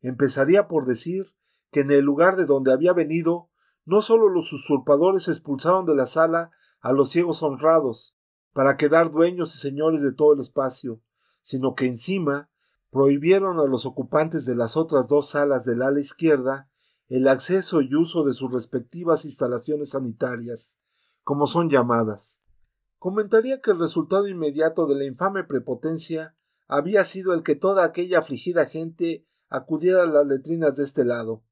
[0.00, 1.34] Empezaría por decir
[1.70, 3.50] que en el lugar de donde había venido,
[3.84, 8.16] no sólo los usurpadores expulsaron de la sala a los ciegos honrados,
[8.52, 11.02] para quedar dueños y señores de todo el espacio,
[11.42, 12.50] sino que encima
[12.90, 16.70] prohibieron a los ocupantes de las otras dos salas del ala izquierda
[17.08, 20.80] el acceso y uso de sus respectivas instalaciones sanitarias,
[21.22, 22.42] como son llamadas.
[22.98, 26.35] Comentaría que el resultado inmediato de la infame prepotencia
[26.68, 31.44] había sido el que toda aquella afligida gente acudiera a las letrinas de este lado,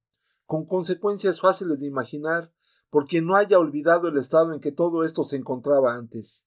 [0.46, 2.53] con consecuencias fáciles de imaginar
[2.90, 6.46] por quien no haya olvidado el estado en que todo esto se encontraba antes.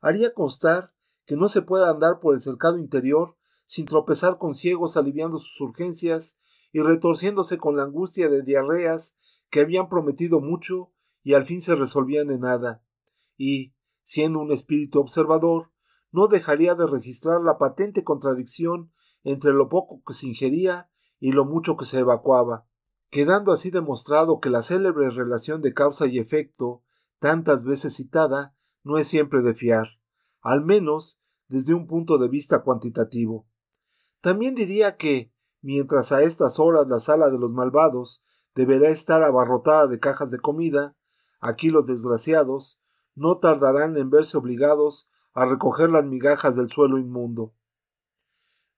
[0.00, 0.92] Haría constar
[1.24, 5.60] que no se puede andar por el cercado interior sin tropezar con ciegos aliviando sus
[5.60, 6.38] urgencias
[6.72, 9.16] y retorciéndose con la angustia de diarreas
[9.50, 12.82] que habían prometido mucho y al fin se resolvían en nada,
[13.36, 15.71] y, siendo un espíritu observador,
[16.12, 18.92] no dejaría de registrar la patente contradicción
[19.24, 22.66] entre lo poco que se ingería y lo mucho que se evacuaba,
[23.10, 26.82] quedando así demostrado que la célebre relación de causa y efecto,
[27.18, 29.86] tantas veces citada, no es siempre de fiar,
[30.40, 33.46] al menos desde un punto de vista cuantitativo.
[34.20, 38.22] También diría que, mientras a estas horas la sala de los malvados
[38.54, 40.96] deberá estar abarrotada de cajas de comida,
[41.40, 42.80] aquí los desgraciados
[43.14, 47.54] no tardarán en verse obligados a recoger las migajas del suelo inmundo.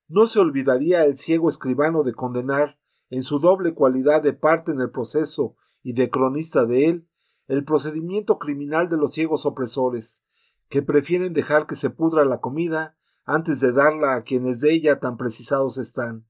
[0.09, 2.79] No se olvidaría el ciego escribano de condenar,
[3.11, 7.09] en su doble cualidad de parte en el proceso y de cronista de él,
[7.47, 10.25] el procedimiento criminal de los ciegos opresores,
[10.69, 15.01] que prefieren dejar que se pudra la comida antes de darla a quienes de ella
[15.01, 16.27] tan precisados están.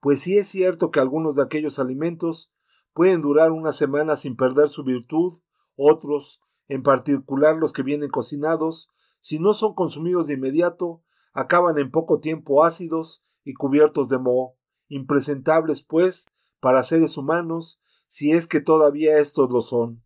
[0.00, 2.52] Pues sí es cierto que algunos de aquellos alimentos
[2.92, 5.40] pueden durar una semana sin perder su virtud,
[5.76, 11.02] otros, en particular los que vienen cocinados, si no son consumidos de inmediato,
[11.32, 14.56] acaban en poco tiempo ácidos y cubiertos de moho,
[14.88, 16.26] impresentables, pues,
[16.60, 20.02] para seres humanos, si es que todavía estos lo son.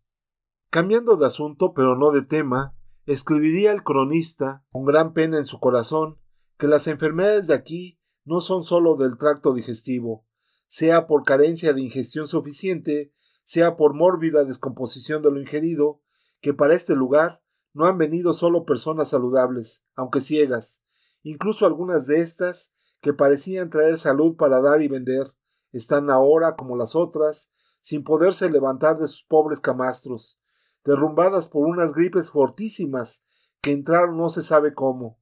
[0.69, 5.59] Cambiando de asunto, pero no de tema, escribiría el cronista, con gran pena en su
[5.59, 6.19] corazón,
[6.57, 10.25] que las enfermedades de aquí no son sólo del tracto digestivo,
[10.67, 16.01] sea por carencia de ingestión suficiente, sea por mórbida descomposición de lo ingerido,
[16.41, 17.42] que para este lugar
[17.73, 20.83] no han venido solo personas saludables, aunque ciegas,
[21.23, 25.33] incluso algunas de estas, que parecían traer salud para dar y vender,
[25.71, 30.39] están ahora, como las otras, sin poderse levantar de sus pobres camastros,
[30.85, 33.25] derrumbadas por unas gripes fortísimas
[33.61, 35.19] que entraron no se sabe cómo.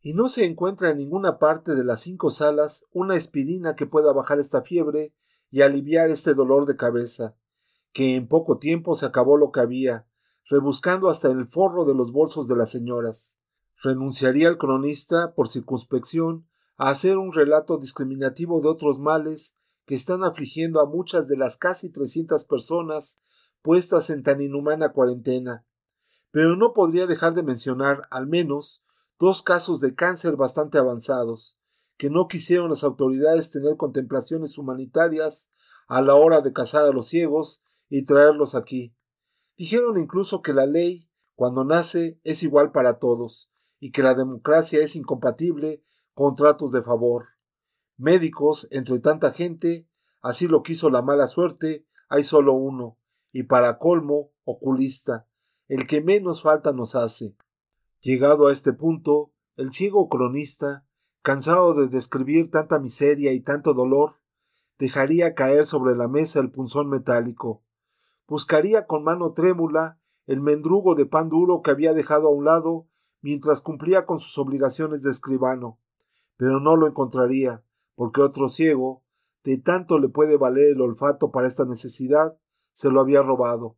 [0.00, 4.12] Y no se encuentra en ninguna parte de las cinco salas una espirina que pueda
[4.12, 5.14] bajar esta fiebre
[5.50, 7.36] y aliviar este dolor de cabeza,
[7.92, 10.06] que en poco tiempo se acabó lo que había,
[10.50, 13.38] rebuscando hasta el forro de los bolsos de las señoras.
[13.82, 20.24] Renunciaría el cronista, por circunspección, a hacer un relato discriminativo de otros males que están
[20.24, 23.22] afligiendo a muchas de las casi trescientas personas
[23.62, 25.64] puestas en tan inhumana cuarentena.
[26.32, 28.82] Pero no podría dejar de mencionar, al menos,
[29.20, 31.58] dos casos de cáncer bastante avanzados,
[31.96, 35.48] que no quisieron las autoridades tener contemplaciones humanitarias
[35.86, 38.94] a la hora de cazar a los ciegos y traerlos aquí,
[39.60, 44.80] Dijeron incluso que la ley, cuando nace, es igual para todos, y que la democracia
[44.80, 47.26] es incompatible con tratos de favor.
[47.98, 49.86] Médicos, entre tanta gente,
[50.22, 52.96] así lo quiso la mala suerte, hay solo uno,
[53.32, 55.26] y para colmo, oculista,
[55.68, 57.36] el que menos falta nos hace.
[58.00, 60.86] Llegado a este punto, el ciego cronista,
[61.20, 64.14] cansado de describir tanta miseria y tanto dolor,
[64.78, 67.62] dejaría caer sobre la mesa el punzón metálico,
[68.30, 72.86] buscaría con mano trémula el mendrugo de pan duro que había dejado a un lado
[73.22, 75.80] mientras cumplía con sus obligaciones de escribano,
[76.36, 77.64] pero no lo encontraría,
[77.96, 79.02] porque otro ciego,
[79.42, 82.38] de tanto le puede valer el olfato para esta necesidad,
[82.72, 83.76] se lo había robado.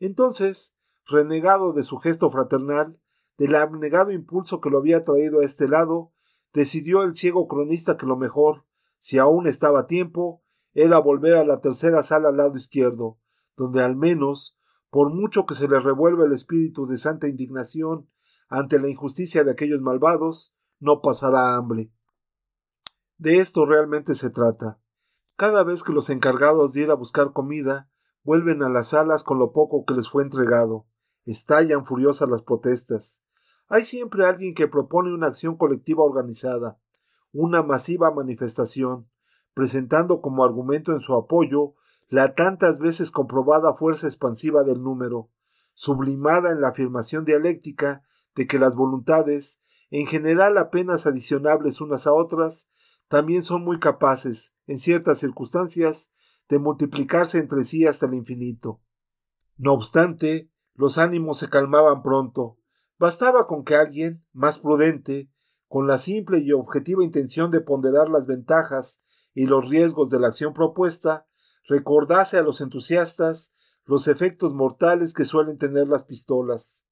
[0.00, 2.98] Entonces, renegado de su gesto fraternal,
[3.36, 6.12] del abnegado impulso que lo había traído a este lado,
[6.54, 8.64] decidió el ciego cronista que lo mejor,
[8.98, 13.18] si aún estaba a tiempo, era volver a la tercera sala al lado izquierdo,
[13.56, 14.56] donde al menos,
[14.90, 18.08] por mucho que se le revuelva el espíritu de santa indignación
[18.48, 21.92] ante la injusticia de aquellos malvados, no pasará hambre.
[23.16, 24.80] De esto realmente se trata.
[25.36, 27.88] Cada vez que los encargados de ir a buscar comida
[28.24, 30.86] vuelven a las salas con lo poco que les fue entregado,
[31.24, 33.24] estallan furiosas las protestas.
[33.68, 36.78] Hay siempre alguien que propone una acción colectiva organizada,
[37.32, 39.08] una masiva manifestación,
[39.54, 41.74] presentando como argumento en su apoyo
[42.12, 45.30] la tantas veces comprobada fuerza expansiva del número,
[45.72, 48.02] sublimada en la afirmación dialéctica
[48.34, 52.68] de que las voluntades, en general apenas adicionables unas a otras,
[53.08, 56.12] también son muy capaces, en ciertas circunstancias,
[56.50, 58.82] de multiplicarse entre sí hasta el infinito.
[59.56, 62.58] No obstante, los ánimos se calmaban pronto.
[62.98, 65.30] Bastaba con que alguien, más prudente,
[65.66, 70.26] con la simple y objetiva intención de ponderar las ventajas y los riesgos de la
[70.26, 71.26] acción propuesta,
[71.68, 76.84] recordase a los entusiastas los efectos mortales que suelen tener las pistolas.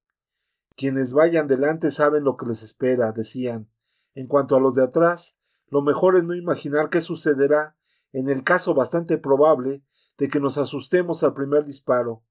[0.75, 3.69] Quienes vayan delante saben lo que les espera, decían.
[4.13, 5.37] En cuanto a los de atrás,
[5.69, 7.77] lo mejor es no imaginar qué sucederá
[8.11, 9.83] en el caso bastante probable
[10.17, 12.23] de que nos asustemos al primer disparo.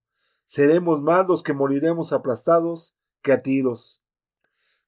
[0.44, 4.02] Seremos más los que moriremos aplastados que a tiros.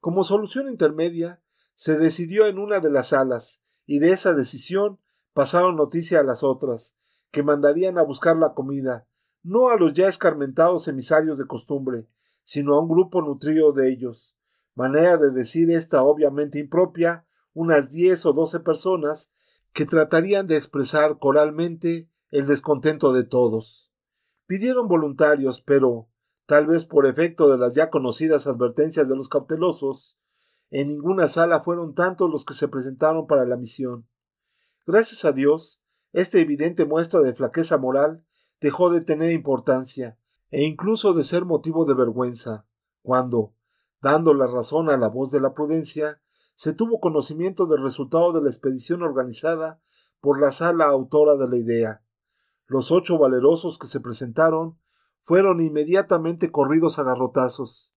[0.01, 1.43] Como solución intermedia,
[1.75, 4.99] se decidió en una de las salas, y de esa decisión
[5.33, 6.97] pasaron noticia a las otras,
[7.33, 9.09] que mandarían a buscar la comida,
[9.43, 12.07] no a los ya escarmentados emisarios de costumbre,
[12.45, 14.37] sino a un grupo nutrido de ellos.
[14.75, 19.35] Manera de decir esta obviamente impropia, unas diez o doce personas
[19.73, 23.91] que tratarían de expresar coralmente el descontento de todos.
[24.47, 26.09] Pidieron voluntarios, pero,
[26.47, 30.19] tal vez por efecto de las ya conocidas advertencias de los cautelosos,
[30.71, 34.07] en ninguna sala fueron tantos los que se presentaron para la misión.
[34.87, 35.82] Gracias a Dios,
[36.13, 38.25] esta evidente muestra de flaqueza moral
[38.61, 40.19] dejó de tener importancia,
[40.51, 42.67] e incluso de ser motivo de vergüenza,
[43.03, 43.55] cuando,
[44.01, 46.21] dando la razón a la voz de la prudencia,
[46.55, 49.81] se tuvo conocimiento del resultado de la expedición organizada
[50.21, 52.05] por la sala autora de la idea.
[52.67, 54.79] Los ocho valerosos que se presentaron
[55.23, 57.95] fueron inmediatamente corridos a garrotazos.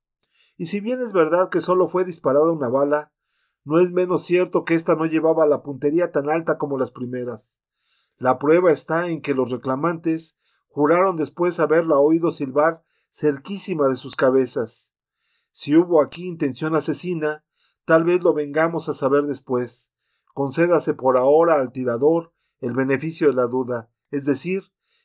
[0.57, 3.11] Y si bien es verdad que solo fue disparada una bala,
[3.65, 7.61] no es menos cierto que ésta no llevaba la puntería tan alta como las primeras.
[8.17, 14.15] La prueba está en que los reclamantes juraron después haberla oído silbar cerquísima de sus
[14.15, 14.93] cabezas.
[15.51, 17.45] Si hubo aquí intención asesina,
[17.85, 19.93] tal vez lo vengamos a saber después.
[20.33, 24.63] Concédase por ahora al tirador el beneficio de la duda, es decir,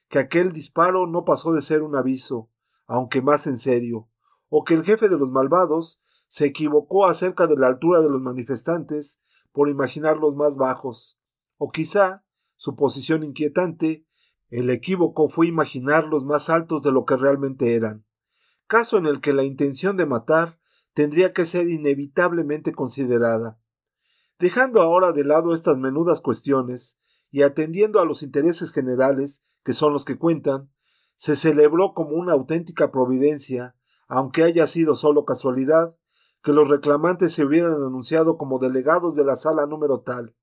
[0.08, 2.50] que aquel disparo no pasó de ser un aviso,
[2.86, 4.08] aunque más en serio,
[4.48, 8.20] o que el jefe de los malvados se equivocó acerca de la altura de los
[8.20, 9.20] manifestantes
[9.52, 11.18] por imaginarlos más bajos,
[11.58, 12.24] o quizá,
[12.60, 14.04] su posición inquietante,
[14.50, 18.04] el equívoco fue imaginarlos más altos de lo que realmente eran,
[18.66, 20.60] caso en el que la intención de matar
[20.92, 23.58] tendría que ser inevitablemente considerada.
[24.38, 29.94] Dejando ahora de lado estas menudas cuestiones y atendiendo a los intereses generales, que son
[29.94, 30.70] los que cuentan,
[31.16, 33.74] se celebró como una auténtica providencia,
[34.06, 35.96] aunque haya sido solo casualidad,
[36.42, 40.36] que los reclamantes se hubieran anunciado como delegados de la sala número tal.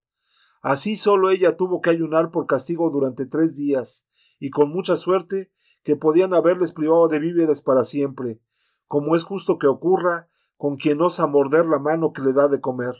[0.67, 4.05] Así solo ella tuvo que ayunar por castigo durante tres días,
[4.37, 5.49] y con mucha suerte
[5.81, 8.41] que podían haberles privado de víveres para siempre,
[8.85, 10.27] como es justo que ocurra
[10.57, 12.95] con quien osa morder la mano que le da de comer.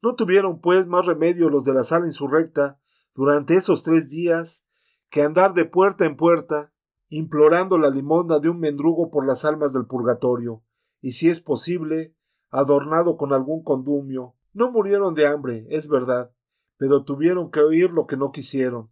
[0.00, 2.80] No tuvieron, pues, más remedio los de la sala insurrecta
[3.14, 4.66] durante esos tres días
[5.10, 6.72] que andar de puerta en puerta,
[7.10, 10.62] implorando la limosna de un mendrugo por las almas del purgatorio,
[11.02, 12.16] y si es posible,
[12.48, 14.36] adornado con algún condumio.
[14.54, 16.32] No murieron de hambre, es verdad,
[16.82, 18.90] pero tuvieron que oír lo que no quisieron.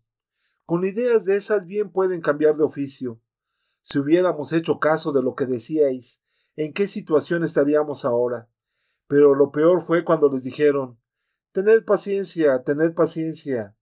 [0.65, 3.21] Con ideas de esas bien pueden cambiar de oficio.
[3.83, 6.23] Si hubiéramos hecho caso de lo que decíais,
[6.55, 8.49] ¿en qué situación estaríamos ahora?
[9.09, 11.01] Pero lo peor fue cuando les dijeron
[11.51, 13.77] Tened paciencia, tened paciencia.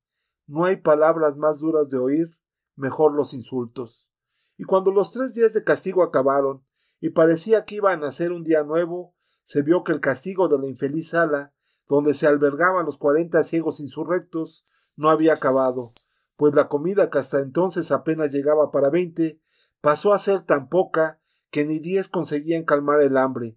[0.46, 2.38] No hay palabras más duras de oír,
[2.76, 4.08] mejor los insultos.
[4.56, 6.64] Y cuando los tres días de castigo acabaron,
[6.98, 10.58] y parecía que iba a nacer un día nuevo, se vio que el castigo de
[10.58, 11.52] la infeliz sala,
[11.88, 14.64] donde se albergaban los cuarenta ciegos insurrectos,
[14.96, 15.90] no había acabado,
[16.36, 19.40] pues la comida que hasta entonces apenas llegaba para veinte,
[19.80, 21.20] pasó a ser tan poca
[21.50, 23.56] que ni diez conseguían calmar el hambre.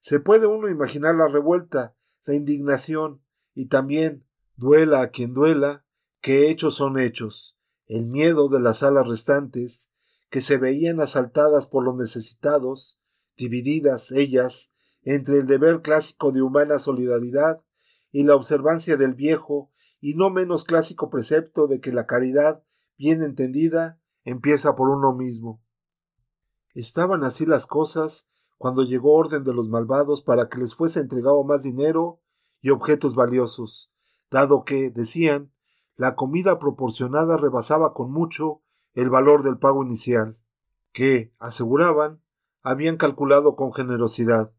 [0.00, 3.22] Se puede uno imaginar la revuelta, la indignación,
[3.54, 4.26] y también,
[4.56, 5.84] duela a quien duela,
[6.20, 9.90] que hechos son hechos, el miedo de las salas restantes,
[10.28, 12.98] que se veían asaltadas por los necesitados,
[13.36, 14.73] divididas ellas
[15.04, 17.62] entre el deber clásico de humana solidaridad
[18.10, 22.62] y la observancia del viejo y no menos clásico precepto de que la caridad,
[22.98, 25.62] bien entendida, empieza por uno mismo.
[26.74, 28.28] Estaban así las cosas
[28.58, 32.20] cuando llegó orden de los malvados para que les fuese entregado más dinero
[32.60, 33.92] y objetos valiosos,
[34.30, 35.52] dado que, decían,
[35.96, 38.62] la comida proporcionada rebasaba con mucho
[38.94, 40.38] el valor del pago inicial,
[40.92, 42.22] que, aseguraban,
[42.62, 44.52] habían calculado con generosidad.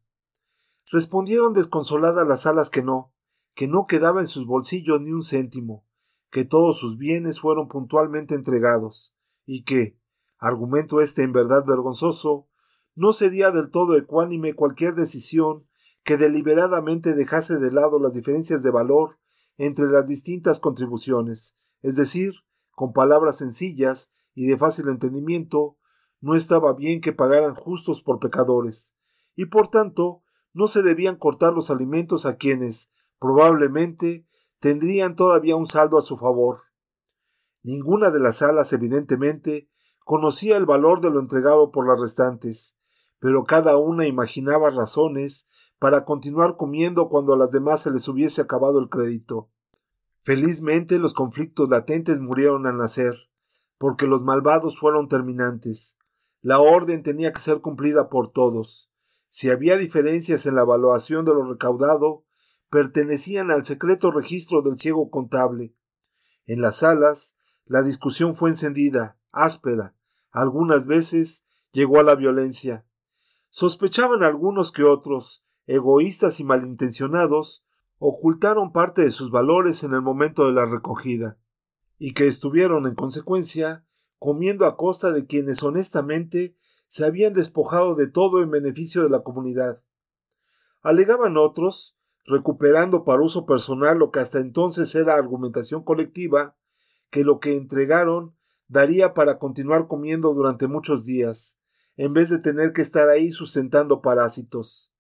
[0.92, 3.14] Respondieron desconsoladas las alas que no,
[3.56, 5.86] que no quedaba en sus bolsillos ni un céntimo,
[6.30, 9.16] que todos sus bienes fueron puntualmente entregados,
[9.46, 9.98] y que,
[10.38, 12.48] argumento este en verdad vergonzoso,
[12.94, 15.66] no sería del todo ecuánime cualquier decisión
[16.04, 19.18] que deliberadamente dejase de lado las diferencias de valor
[19.58, 22.34] entre las distintas contribuciones, es decir,
[22.72, 25.78] con palabras sencillas y de fácil entendimiento,
[26.20, 28.96] no estaba bien que pagaran justos por pecadores,
[29.36, 30.24] y por tanto
[30.56, 34.26] no se debían cortar los alimentos a quienes, probablemente,
[34.60, 36.62] tendrían todavía un saldo a su favor.
[37.62, 39.70] Ninguna de las salas, evidentemente,
[40.06, 42.78] conocía el valor de lo entregado por las restantes,
[43.20, 48.42] pero cada una imaginaba razones para continuar comiendo cuando a las demás se les hubiese
[48.42, 49.50] acabado el crédito.
[50.22, 53.14] Felizmente los conflictos latentes murieron al nacer,
[53.78, 55.98] porque los malvados fueron terminantes.
[56.42, 58.90] La orden tenía que ser cumplida por todos.
[59.36, 62.24] Si había diferencias en la evaluación de lo recaudado,
[62.70, 65.76] pertenecían al secreto registro del ciego contable.
[66.46, 69.94] En las salas, la discusión fue encendida, áspera,
[70.32, 72.86] algunas veces llegó a la violencia.
[73.50, 77.66] Sospechaban algunos que otros, egoístas y malintencionados,
[77.98, 81.38] ocultaron parte de sus valores en el momento de la recogida,
[81.98, 83.86] y que estuvieron, en consecuencia,
[84.18, 86.56] comiendo a costa de quienes honestamente
[86.96, 89.82] se habían despojado de todo en beneficio de la comunidad.
[90.82, 96.56] Alegaban otros, recuperando para uso personal lo que hasta entonces era argumentación colectiva,
[97.10, 98.34] que lo que entregaron
[98.70, 101.60] daría para continuar comiendo durante muchos días,
[101.98, 104.94] en vez de tener que estar ahí sustentando parásitos.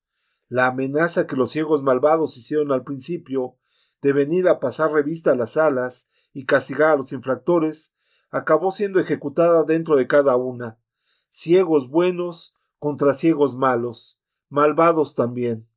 [0.49, 3.55] La amenaza que los ciegos malvados hicieron al principio
[4.01, 7.95] de venir a pasar revista a las salas y castigar a los infractores
[8.31, 10.77] acabó siendo ejecutada dentro de cada una.
[11.38, 14.17] Ciegos buenos contra ciegos malos,
[14.47, 15.67] malvados también.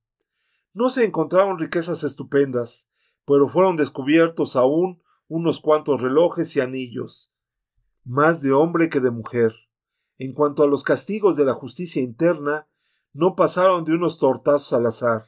[0.73, 2.89] No se encontraron riquezas estupendas,
[3.27, 7.33] pero fueron descubiertos aún unos cuantos relojes y anillos,
[8.05, 9.53] más de hombre que de mujer.
[10.17, 12.69] En cuanto a los castigos de la justicia interna,
[13.13, 15.25] no pasaron de unos tortazos al azar,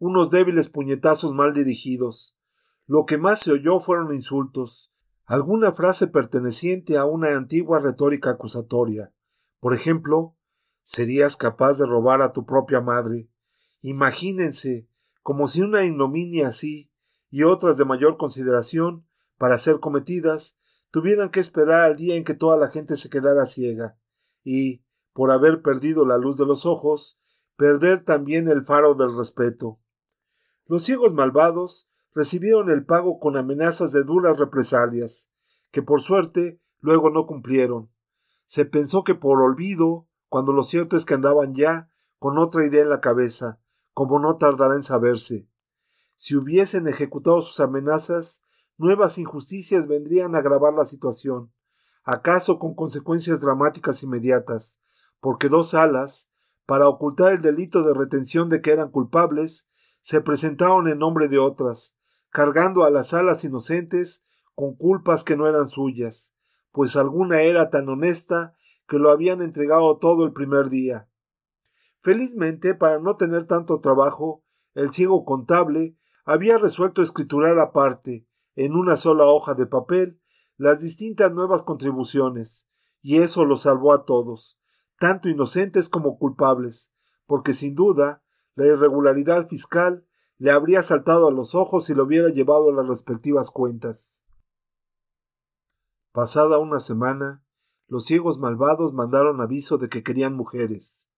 [0.00, 2.36] unos débiles puñetazos mal dirigidos.
[2.88, 4.92] Lo que más se oyó fueron insultos,
[5.24, 9.12] alguna frase perteneciente a una antigua retórica acusatoria.
[9.60, 10.36] Por ejemplo,
[10.82, 13.28] serías capaz de robar a tu propia madre.
[13.82, 14.88] Imagínense,
[15.22, 16.90] como si una ignominia así
[17.30, 19.06] y otras de mayor consideración
[19.36, 20.58] para ser cometidas
[20.90, 23.98] tuvieran que esperar al día en que toda la gente se quedara ciega
[24.42, 24.82] y,
[25.12, 27.18] por haber perdido la luz de los ojos,
[27.56, 29.80] perder también el faro del respeto.
[30.66, 35.32] Los ciegos malvados recibieron el pago con amenazas de duras represalias,
[35.70, 37.90] que por suerte luego no cumplieron.
[38.48, 42.80] Se pensó que por olvido, cuando lo cierto es que andaban ya con otra idea
[42.80, 43.60] en la cabeza,
[43.92, 45.46] como no tardará en saberse.
[46.16, 48.44] Si hubiesen ejecutado sus amenazas,
[48.78, 51.52] nuevas injusticias vendrían a agravar la situación
[52.10, 54.80] acaso con consecuencias dramáticas inmediatas,
[55.20, 56.30] porque dos alas,
[56.64, 59.68] para ocultar el delito de retención de que eran culpables,
[60.00, 61.98] se presentaron en nombre de otras,
[62.30, 64.24] cargando a las alas inocentes
[64.54, 66.32] con culpas que no eran suyas,
[66.72, 68.54] pues alguna era tan honesta
[68.86, 71.08] que lo habían entregado todo el primer día.
[72.00, 74.44] Felizmente, para no tener tanto trabajo,
[74.74, 80.20] el ciego contable había resuelto escriturar aparte, en una sola hoja de papel,
[80.56, 82.68] las distintas nuevas contribuciones,
[83.00, 84.58] y eso los salvó a todos,
[84.98, 86.92] tanto inocentes como culpables,
[87.26, 88.22] porque sin duda
[88.54, 90.04] la irregularidad fiscal
[90.38, 94.24] le habría saltado a los ojos y lo hubiera llevado a las respectivas cuentas.
[96.12, 97.44] Pasada una semana,
[97.86, 101.10] los ciegos malvados mandaron aviso de que querían mujeres.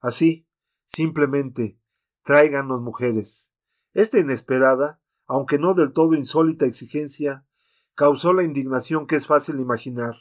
[0.00, 0.46] Así,
[0.84, 1.80] simplemente,
[2.22, 3.52] tráiganos mujeres.
[3.94, 7.46] Esta inesperada, aunque no del todo insólita exigencia,
[7.94, 10.16] causó la indignación que es fácil imaginar.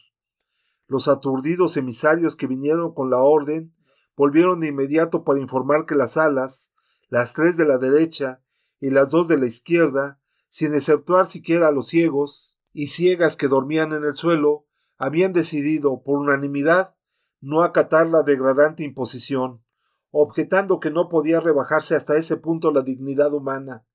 [0.87, 3.75] Los aturdidos emisarios que vinieron con la orden
[4.15, 6.73] volvieron de inmediato para informar que las alas,
[7.09, 8.41] las tres de la derecha
[8.79, 10.19] y las dos de la izquierda,
[10.49, 14.67] sin exceptuar siquiera a los ciegos y ciegas que dormían en el suelo,
[14.99, 16.93] habían decidido, por unanimidad,
[17.41, 19.63] no acatar la degradante imposición,
[20.11, 23.87] objetando que no podía rebajarse hasta ese punto la dignidad humana,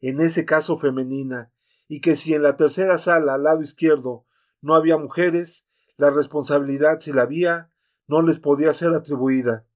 [0.00, 1.52] en ese caso femenina,
[1.88, 4.24] y que si en la tercera sala al lado izquierdo
[4.62, 5.68] no había mujeres,
[5.98, 7.70] la responsabilidad, si la había,
[8.06, 9.66] no les podía ser atribuida.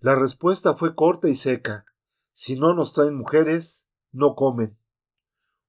[0.00, 1.84] La respuesta fue corta y seca.
[2.32, 4.76] Si no nos traen mujeres, no comen.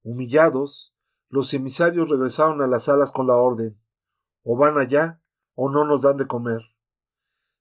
[0.01, 0.94] Humillados,
[1.30, 3.80] los emisarios regresaron a las salas con la orden.
[4.43, 5.21] O van allá,
[5.55, 6.61] o no nos dan de comer.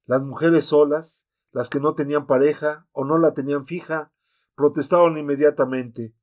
[0.07, 4.13] Las mujeres solas, las que no tenían pareja o no la tenían fija,
[4.55, 6.15] protestaron inmediatamente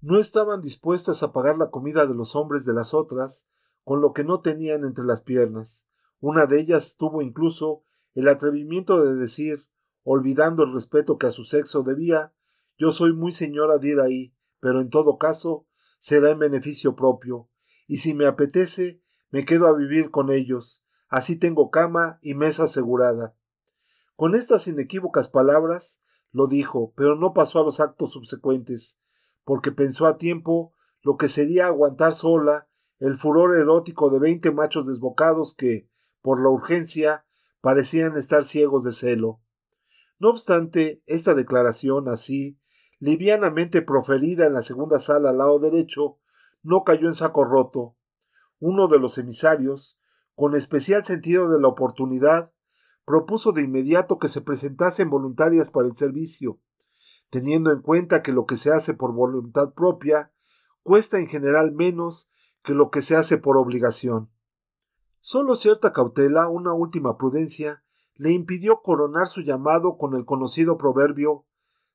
[0.00, 3.46] No estaban dispuestas a pagar la comida de los hombres de las otras
[3.84, 5.86] con lo que no tenían entre las piernas.
[6.20, 7.84] Una de ellas tuvo incluso
[8.14, 9.68] el atrevimiento de decir,
[10.02, 12.32] olvidando el respeto que a su sexo debía,
[12.78, 15.65] yo soy muy señora de ir ahí, pero en todo caso
[15.98, 17.48] será en beneficio propio,
[17.86, 22.64] y si me apetece, me quedo a vivir con ellos, así tengo cama y mesa
[22.64, 23.34] asegurada.
[24.16, 28.98] Con estas inequívocas palabras lo dijo, pero no pasó a los actos subsecuentes,
[29.44, 30.72] porque pensó a tiempo
[31.02, 32.68] lo que sería aguantar sola
[32.98, 35.88] el furor erótico de veinte machos desbocados que,
[36.22, 37.24] por la urgencia,
[37.60, 39.40] parecían estar ciegos de celo.
[40.18, 42.58] No obstante, esta declaración así,
[42.98, 46.18] livianamente proferida en la segunda sala al lado derecho,
[46.62, 47.96] no cayó en saco roto.
[48.58, 49.98] Uno de los emisarios,
[50.34, 52.52] con especial sentido de la oportunidad,
[53.04, 56.58] propuso de inmediato que se presentasen voluntarias para el servicio,
[57.30, 60.32] teniendo en cuenta que lo que se hace por voluntad propia
[60.82, 62.30] cuesta en general menos
[62.62, 64.30] que lo que se hace por obligación.
[65.20, 67.82] Solo cierta cautela, una última prudencia,
[68.14, 71.44] le impidió coronar su llamado con el conocido proverbio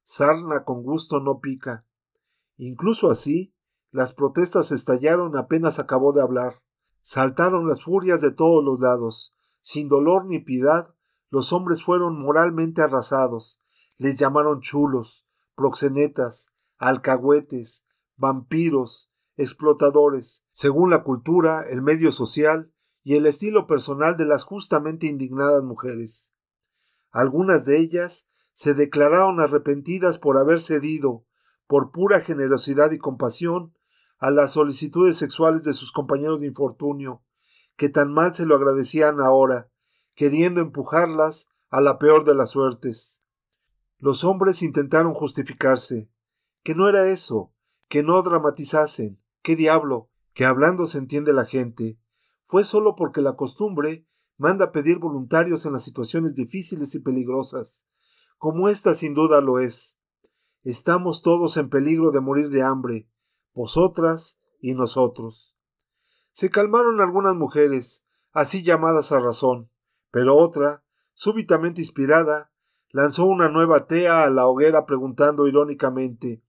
[0.03, 1.85] sarna con gusto no pica.
[2.57, 3.53] Incluso así,
[3.91, 6.61] las protestas estallaron apenas acabó de hablar.
[7.01, 9.35] Saltaron las furias de todos los lados.
[9.59, 10.93] Sin dolor ni piedad,
[11.29, 13.61] los hombres fueron moralmente arrasados.
[13.97, 15.25] Les llamaron chulos,
[15.55, 17.85] proxenetas, alcahuetes,
[18.15, 22.71] vampiros, explotadores, según la cultura, el medio social
[23.03, 26.33] y el estilo personal de las justamente indignadas mujeres.
[27.11, 31.25] Algunas de ellas se declararon arrepentidas por haber cedido,
[31.67, 33.73] por pura generosidad y compasión,
[34.17, 37.23] a las solicitudes sexuales de sus compañeros de infortunio,
[37.75, 39.71] que tan mal se lo agradecían ahora,
[40.13, 43.23] queriendo empujarlas a la peor de las suertes.
[43.97, 46.11] Los hombres intentaron justificarse,
[46.63, 47.53] que no era eso,
[47.87, 51.99] que no dramatizasen, qué diablo, que hablando se entiende la gente,
[52.45, 54.05] fue solo porque la costumbre
[54.37, 57.87] manda pedir voluntarios en las situaciones difíciles y peligrosas,
[58.41, 59.99] como esta sin duda lo es.
[60.63, 63.07] Estamos todos en peligro de morir de hambre,
[63.53, 65.55] vosotras y nosotros.
[66.31, 69.69] Se calmaron algunas mujeres, así llamadas a razón,
[70.09, 70.83] pero otra,
[71.13, 72.51] súbitamente inspirada,
[72.89, 76.43] lanzó una nueva tea a la hoguera preguntando irónicamente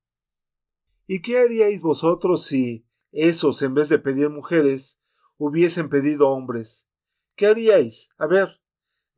[1.07, 5.03] ¿Y qué haríais vosotros si esos, en vez de pedir mujeres,
[5.37, 6.89] hubiesen pedido hombres?
[7.37, 8.09] ¿Qué haríais?
[8.17, 8.63] A ver,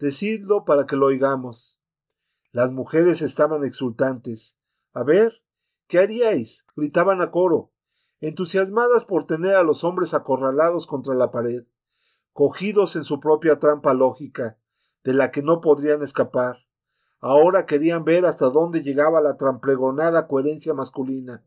[0.01, 1.79] decidlo para que lo oigamos.
[2.55, 4.61] Las mujeres estaban exultantes.
[4.93, 5.43] A ver,
[5.89, 6.65] ¿qué haríais?
[6.77, 7.73] gritaban a coro,
[8.21, 11.65] entusiasmadas por tener a los hombres acorralados contra la pared,
[12.33, 14.57] cogidos en su propia trampa lógica,
[15.03, 16.59] de la que no podrían escapar.
[17.19, 21.45] Ahora querían ver hasta dónde llegaba la tramplegonada coherencia masculina.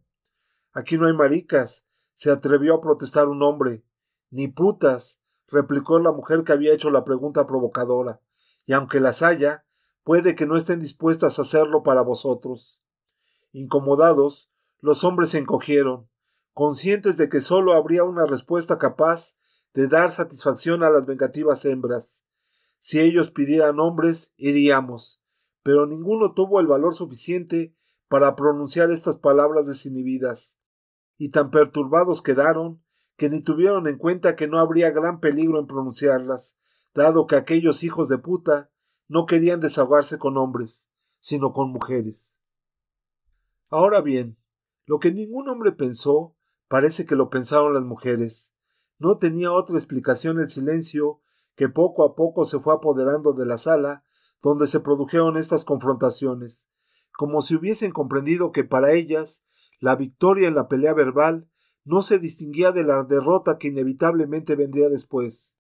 [0.73, 3.85] Aquí no hay maricas, se atrevió a protestar un hombre.
[4.29, 8.19] Ni putas, replicó la mujer que había hecho la pregunta provocadora.
[8.65, 9.66] Y aunque las haya,
[10.07, 12.81] puede que no estén dispuestas a hacerlo para vosotros.
[13.51, 14.49] Incomodados,
[14.79, 16.09] los hombres se encogieron,
[16.53, 19.37] conscientes de que sólo habría una respuesta capaz
[19.73, 22.25] de dar satisfacción a las vengativas hembras.
[22.79, 25.21] Si ellos pidieran hombres, iríamos,
[25.61, 27.75] pero ninguno tuvo el valor suficiente
[28.07, 30.57] para pronunciar estas palabras desinhibidas,
[31.17, 32.81] y tan perturbados quedaron
[33.17, 36.57] que ni tuvieron en cuenta que no habría gran peligro en pronunciarlas,
[36.93, 38.71] dado que aquellos hijos de puta
[39.07, 40.89] no querían desahogarse con hombres,
[41.19, 42.41] sino con mujeres.
[43.69, 44.37] Ahora bien,
[44.85, 46.35] lo que ningún hombre pensó,
[46.67, 48.53] parece que lo pensaron las mujeres.
[48.97, 51.21] No tenía otra explicación el silencio
[51.55, 54.03] que poco a poco se fue apoderando de la sala
[54.41, 56.69] donde se produjeron estas confrontaciones,
[57.11, 59.45] como si hubiesen comprendido que para ellas
[59.79, 61.49] la victoria en la pelea verbal
[61.83, 65.57] no se distinguía de la derrota que inevitablemente vendría después.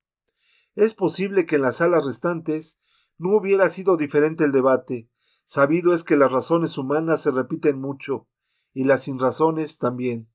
[0.75, 2.79] Es posible que en las salas restantes
[3.17, 5.09] no hubiera sido diferente el debate.
[5.45, 8.27] Sabido es que las razones humanas se repiten mucho,
[8.73, 10.29] y las sin razones también.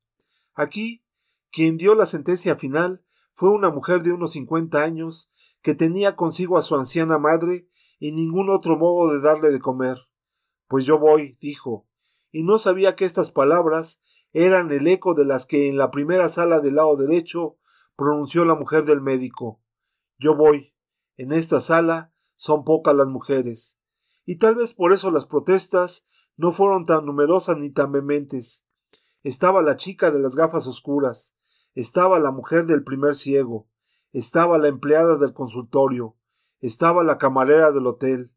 [0.55, 1.05] Aquí,
[1.51, 3.05] quien dio la sentencia final
[3.35, 5.31] fue una mujer de unos cincuenta años,
[5.63, 7.69] que tenía consigo a su anciana madre
[7.99, 9.97] y ningún otro modo de darle de comer.
[10.67, 11.87] Pues yo voy, dijo,
[12.33, 14.03] y no sabía que estas palabras
[14.33, 17.59] eran el eco de las que en la primera sala del lado derecho
[17.97, 19.61] pronunció la mujer del médico.
[20.19, 20.75] Yo voy.
[21.17, 22.13] En esta sala
[22.43, 23.79] son pocas las mujeres,
[24.27, 28.67] y tal vez por eso las protestas no fueron tan numerosas ni tan vehementes.
[29.23, 31.37] Estaba la chica de las gafas oscuras,
[31.77, 33.69] estaba la mujer del primer ciego,
[34.11, 36.17] estaba la empleada del consultorio,
[36.59, 38.33] estaba la camarera del hotel,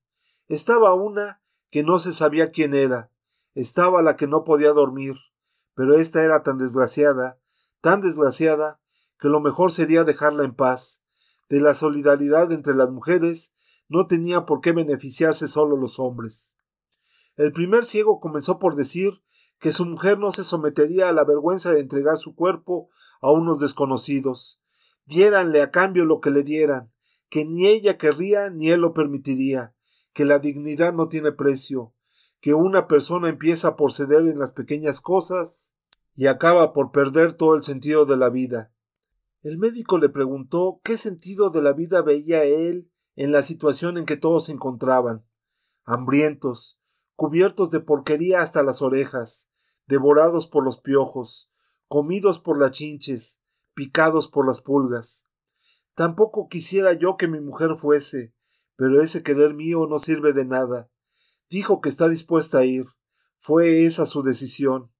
[0.49, 1.41] estaba una
[1.71, 3.09] que no se sabía quién era,
[3.55, 5.15] estaba la que no podía dormir,
[5.73, 7.39] pero esta era tan desgraciada,
[7.81, 8.79] tan desgraciada,
[9.17, 11.01] que lo mejor sería dejarla en paz.
[11.49, 13.54] De la solidaridad entre las mujeres
[13.87, 16.55] no tenía por qué beneficiarse solo los hombres.
[17.35, 19.21] El primer ciego comenzó por decir
[19.59, 22.89] que su mujer no se sometería a la vergüenza de entregar su cuerpo
[23.21, 24.61] a unos desconocidos.
[25.05, 26.91] Diéranle a cambio lo que le dieran,
[27.29, 29.75] que ni ella querría ni él lo permitiría,
[30.13, 31.93] que la dignidad no tiene precio,
[32.39, 35.73] que una persona empieza por ceder en las pequeñas cosas
[36.15, 38.71] y acaba por perder todo el sentido de la vida.
[39.41, 44.05] El médico le preguntó qué sentido de la vida veía él en la situación en
[44.05, 45.25] que todos se encontraban,
[45.83, 46.79] hambrientos,
[47.15, 49.49] cubiertos de porquería hasta las orejas,
[49.87, 51.51] devorados por los piojos,
[51.87, 53.41] comidos por las chinches,
[53.73, 55.25] picados por las pulgas.
[55.93, 58.33] Tampoco quisiera yo que mi mujer fuese,
[58.75, 60.89] pero ese querer mío no sirve de nada.
[61.49, 62.87] Dijo que está dispuesta a ir.
[63.39, 64.91] Fue esa su decisión.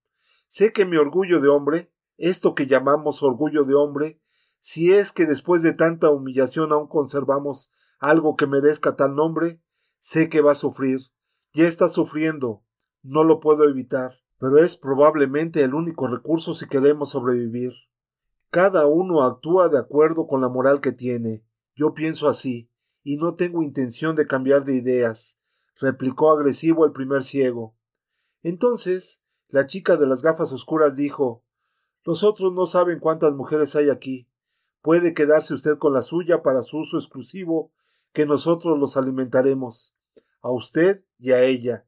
[0.48, 4.22] Sé que mi orgullo de hombre, esto que llamamos orgullo de hombre,
[4.60, 9.62] si es que después de tanta humillación aún conservamos algo que merezca tal nombre,
[10.00, 11.00] sé que va a sufrir.
[11.54, 12.64] Ya está sufriendo.
[13.02, 17.74] No lo puedo evitar, pero es probablemente el único recurso si queremos sobrevivir.
[18.50, 21.44] Cada uno actúa de acuerdo con la moral que tiene.
[21.76, 22.70] Yo pienso así,
[23.04, 25.38] y no tengo intención de cambiar de ideas,
[25.80, 27.76] replicó agresivo el primer ciego.
[28.42, 31.44] Entonces, la chica de las gafas oscuras dijo
[32.04, 34.28] Los otros no saben cuántas mujeres hay aquí.
[34.82, 37.72] Puede quedarse usted con la suya para su uso exclusivo,
[38.16, 39.94] que nosotros los alimentaremos,
[40.42, 41.86] a usted y a ella.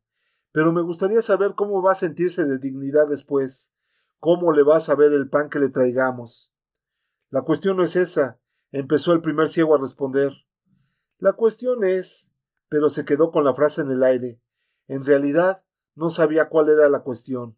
[0.51, 3.73] Pero me gustaría saber cómo va a sentirse de dignidad después,
[4.19, 6.51] cómo le va a saber el pan que le traigamos.
[7.29, 8.39] La cuestión no es esa,
[8.71, 10.33] empezó el primer ciego a responder.
[11.17, 12.31] La cuestión es.
[12.69, 14.41] pero se quedó con la frase en el aire.
[14.87, 15.63] En realidad,
[15.95, 17.55] no sabía cuál era la cuestión.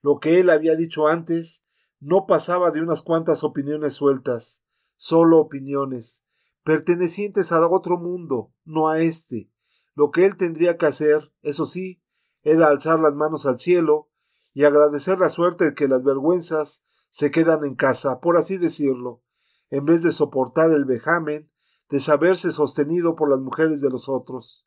[0.00, 1.66] Lo que él había dicho antes
[2.00, 4.64] no pasaba de unas cuantas opiniones sueltas,
[4.96, 6.25] solo opiniones,
[6.66, 9.52] pertenecientes a otro mundo, no a éste.
[9.94, 12.02] Lo que él tendría que hacer, eso sí,
[12.42, 14.10] era alzar las manos al cielo
[14.52, 19.22] y agradecer la suerte de que las vergüenzas se quedan en casa, por así decirlo,
[19.70, 21.52] en vez de soportar el vejamen
[21.88, 24.66] de saberse sostenido por las mujeres de los otros.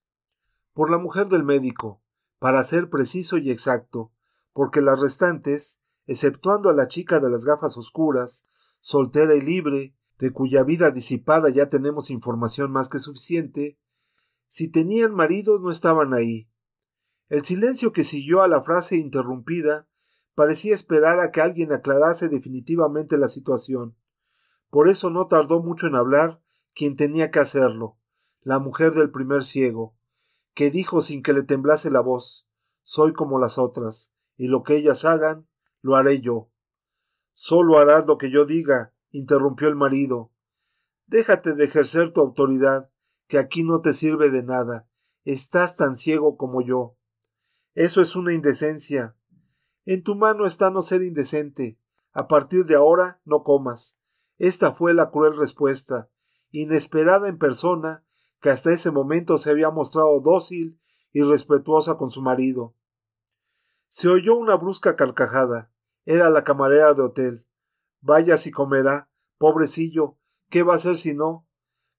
[0.71, 2.01] Por la mujer del médico,
[2.39, 4.13] para ser preciso y exacto,
[4.53, 8.45] porque las restantes, exceptuando a la chica de las gafas oscuras,
[8.79, 13.79] soltera y libre, de cuya vida disipada ya tenemos información más que suficiente,
[14.47, 16.49] si tenían maridos no estaban ahí.
[17.29, 19.87] El silencio que siguió a la frase interrumpida
[20.35, 23.95] parecía esperar a que alguien aclarase definitivamente la situación.
[24.69, 26.41] Por eso no tardó mucho en hablar
[26.75, 27.97] quien tenía que hacerlo,
[28.41, 29.95] la mujer del primer ciego,
[30.53, 32.47] que dijo sin que le temblase la voz
[32.83, 35.47] Soy como las otras, y lo que ellas hagan,
[35.81, 36.49] lo haré yo.
[37.33, 40.31] Solo harás lo que yo diga, interrumpió el marido.
[41.07, 42.91] Déjate de ejercer tu autoridad,
[43.27, 44.87] que aquí no te sirve de nada.
[45.23, 46.97] Estás tan ciego como yo.
[47.73, 49.15] Eso es una indecencia.
[49.85, 51.79] En tu mano está no ser indecente.
[52.11, 53.99] A partir de ahora no comas.
[54.37, 56.09] Esta fue la cruel respuesta,
[56.51, 58.05] inesperada en persona,
[58.41, 60.79] que hasta ese momento se había mostrado dócil
[61.11, 62.75] y respetuosa con su marido.
[63.89, 65.71] Se oyó una brusca carcajada.
[66.05, 67.45] Era la camarera de hotel.
[68.01, 69.09] Vaya si comerá.
[69.37, 70.17] Pobrecillo.
[70.49, 71.47] ¿Qué va a hacer si no?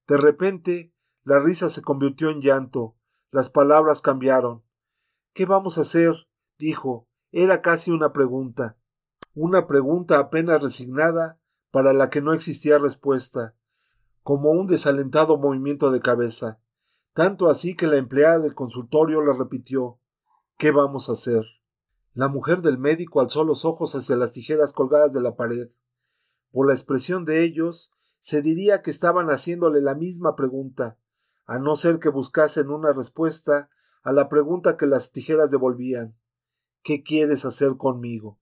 [0.07, 0.93] De repente,
[1.23, 2.95] la risa se convirtió en llanto.
[3.31, 4.63] Las palabras cambiaron.
[5.33, 6.13] ¿Qué vamos a hacer?
[6.57, 7.07] dijo.
[7.31, 8.77] Era casi una pregunta.
[9.33, 11.39] Una pregunta apenas resignada
[11.71, 13.55] para la que no existía respuesta
[14.23, 16.59] como un desalentado movimiento de cabeza,
[17.13, 19.99] tanto así que la empleada del consultorio le repitió
[20.57, 21.43] ¿Qué vamos a hacer?
[22.13, 25.71] La mujer del médico alzó los ojos hacia las tijeras colgadas de la pared.
[26.51, 30.97] Por la expresión de ellos, se diría que estaban haciéndole la misma pregunta,
[31.45, 33.69] a no ser que buscasen una respuesta
[34.03, 36.15] a la pregunta que las tijeras devolvían
[36.83, 38.39] ¿Qué quieres hacer conmigo?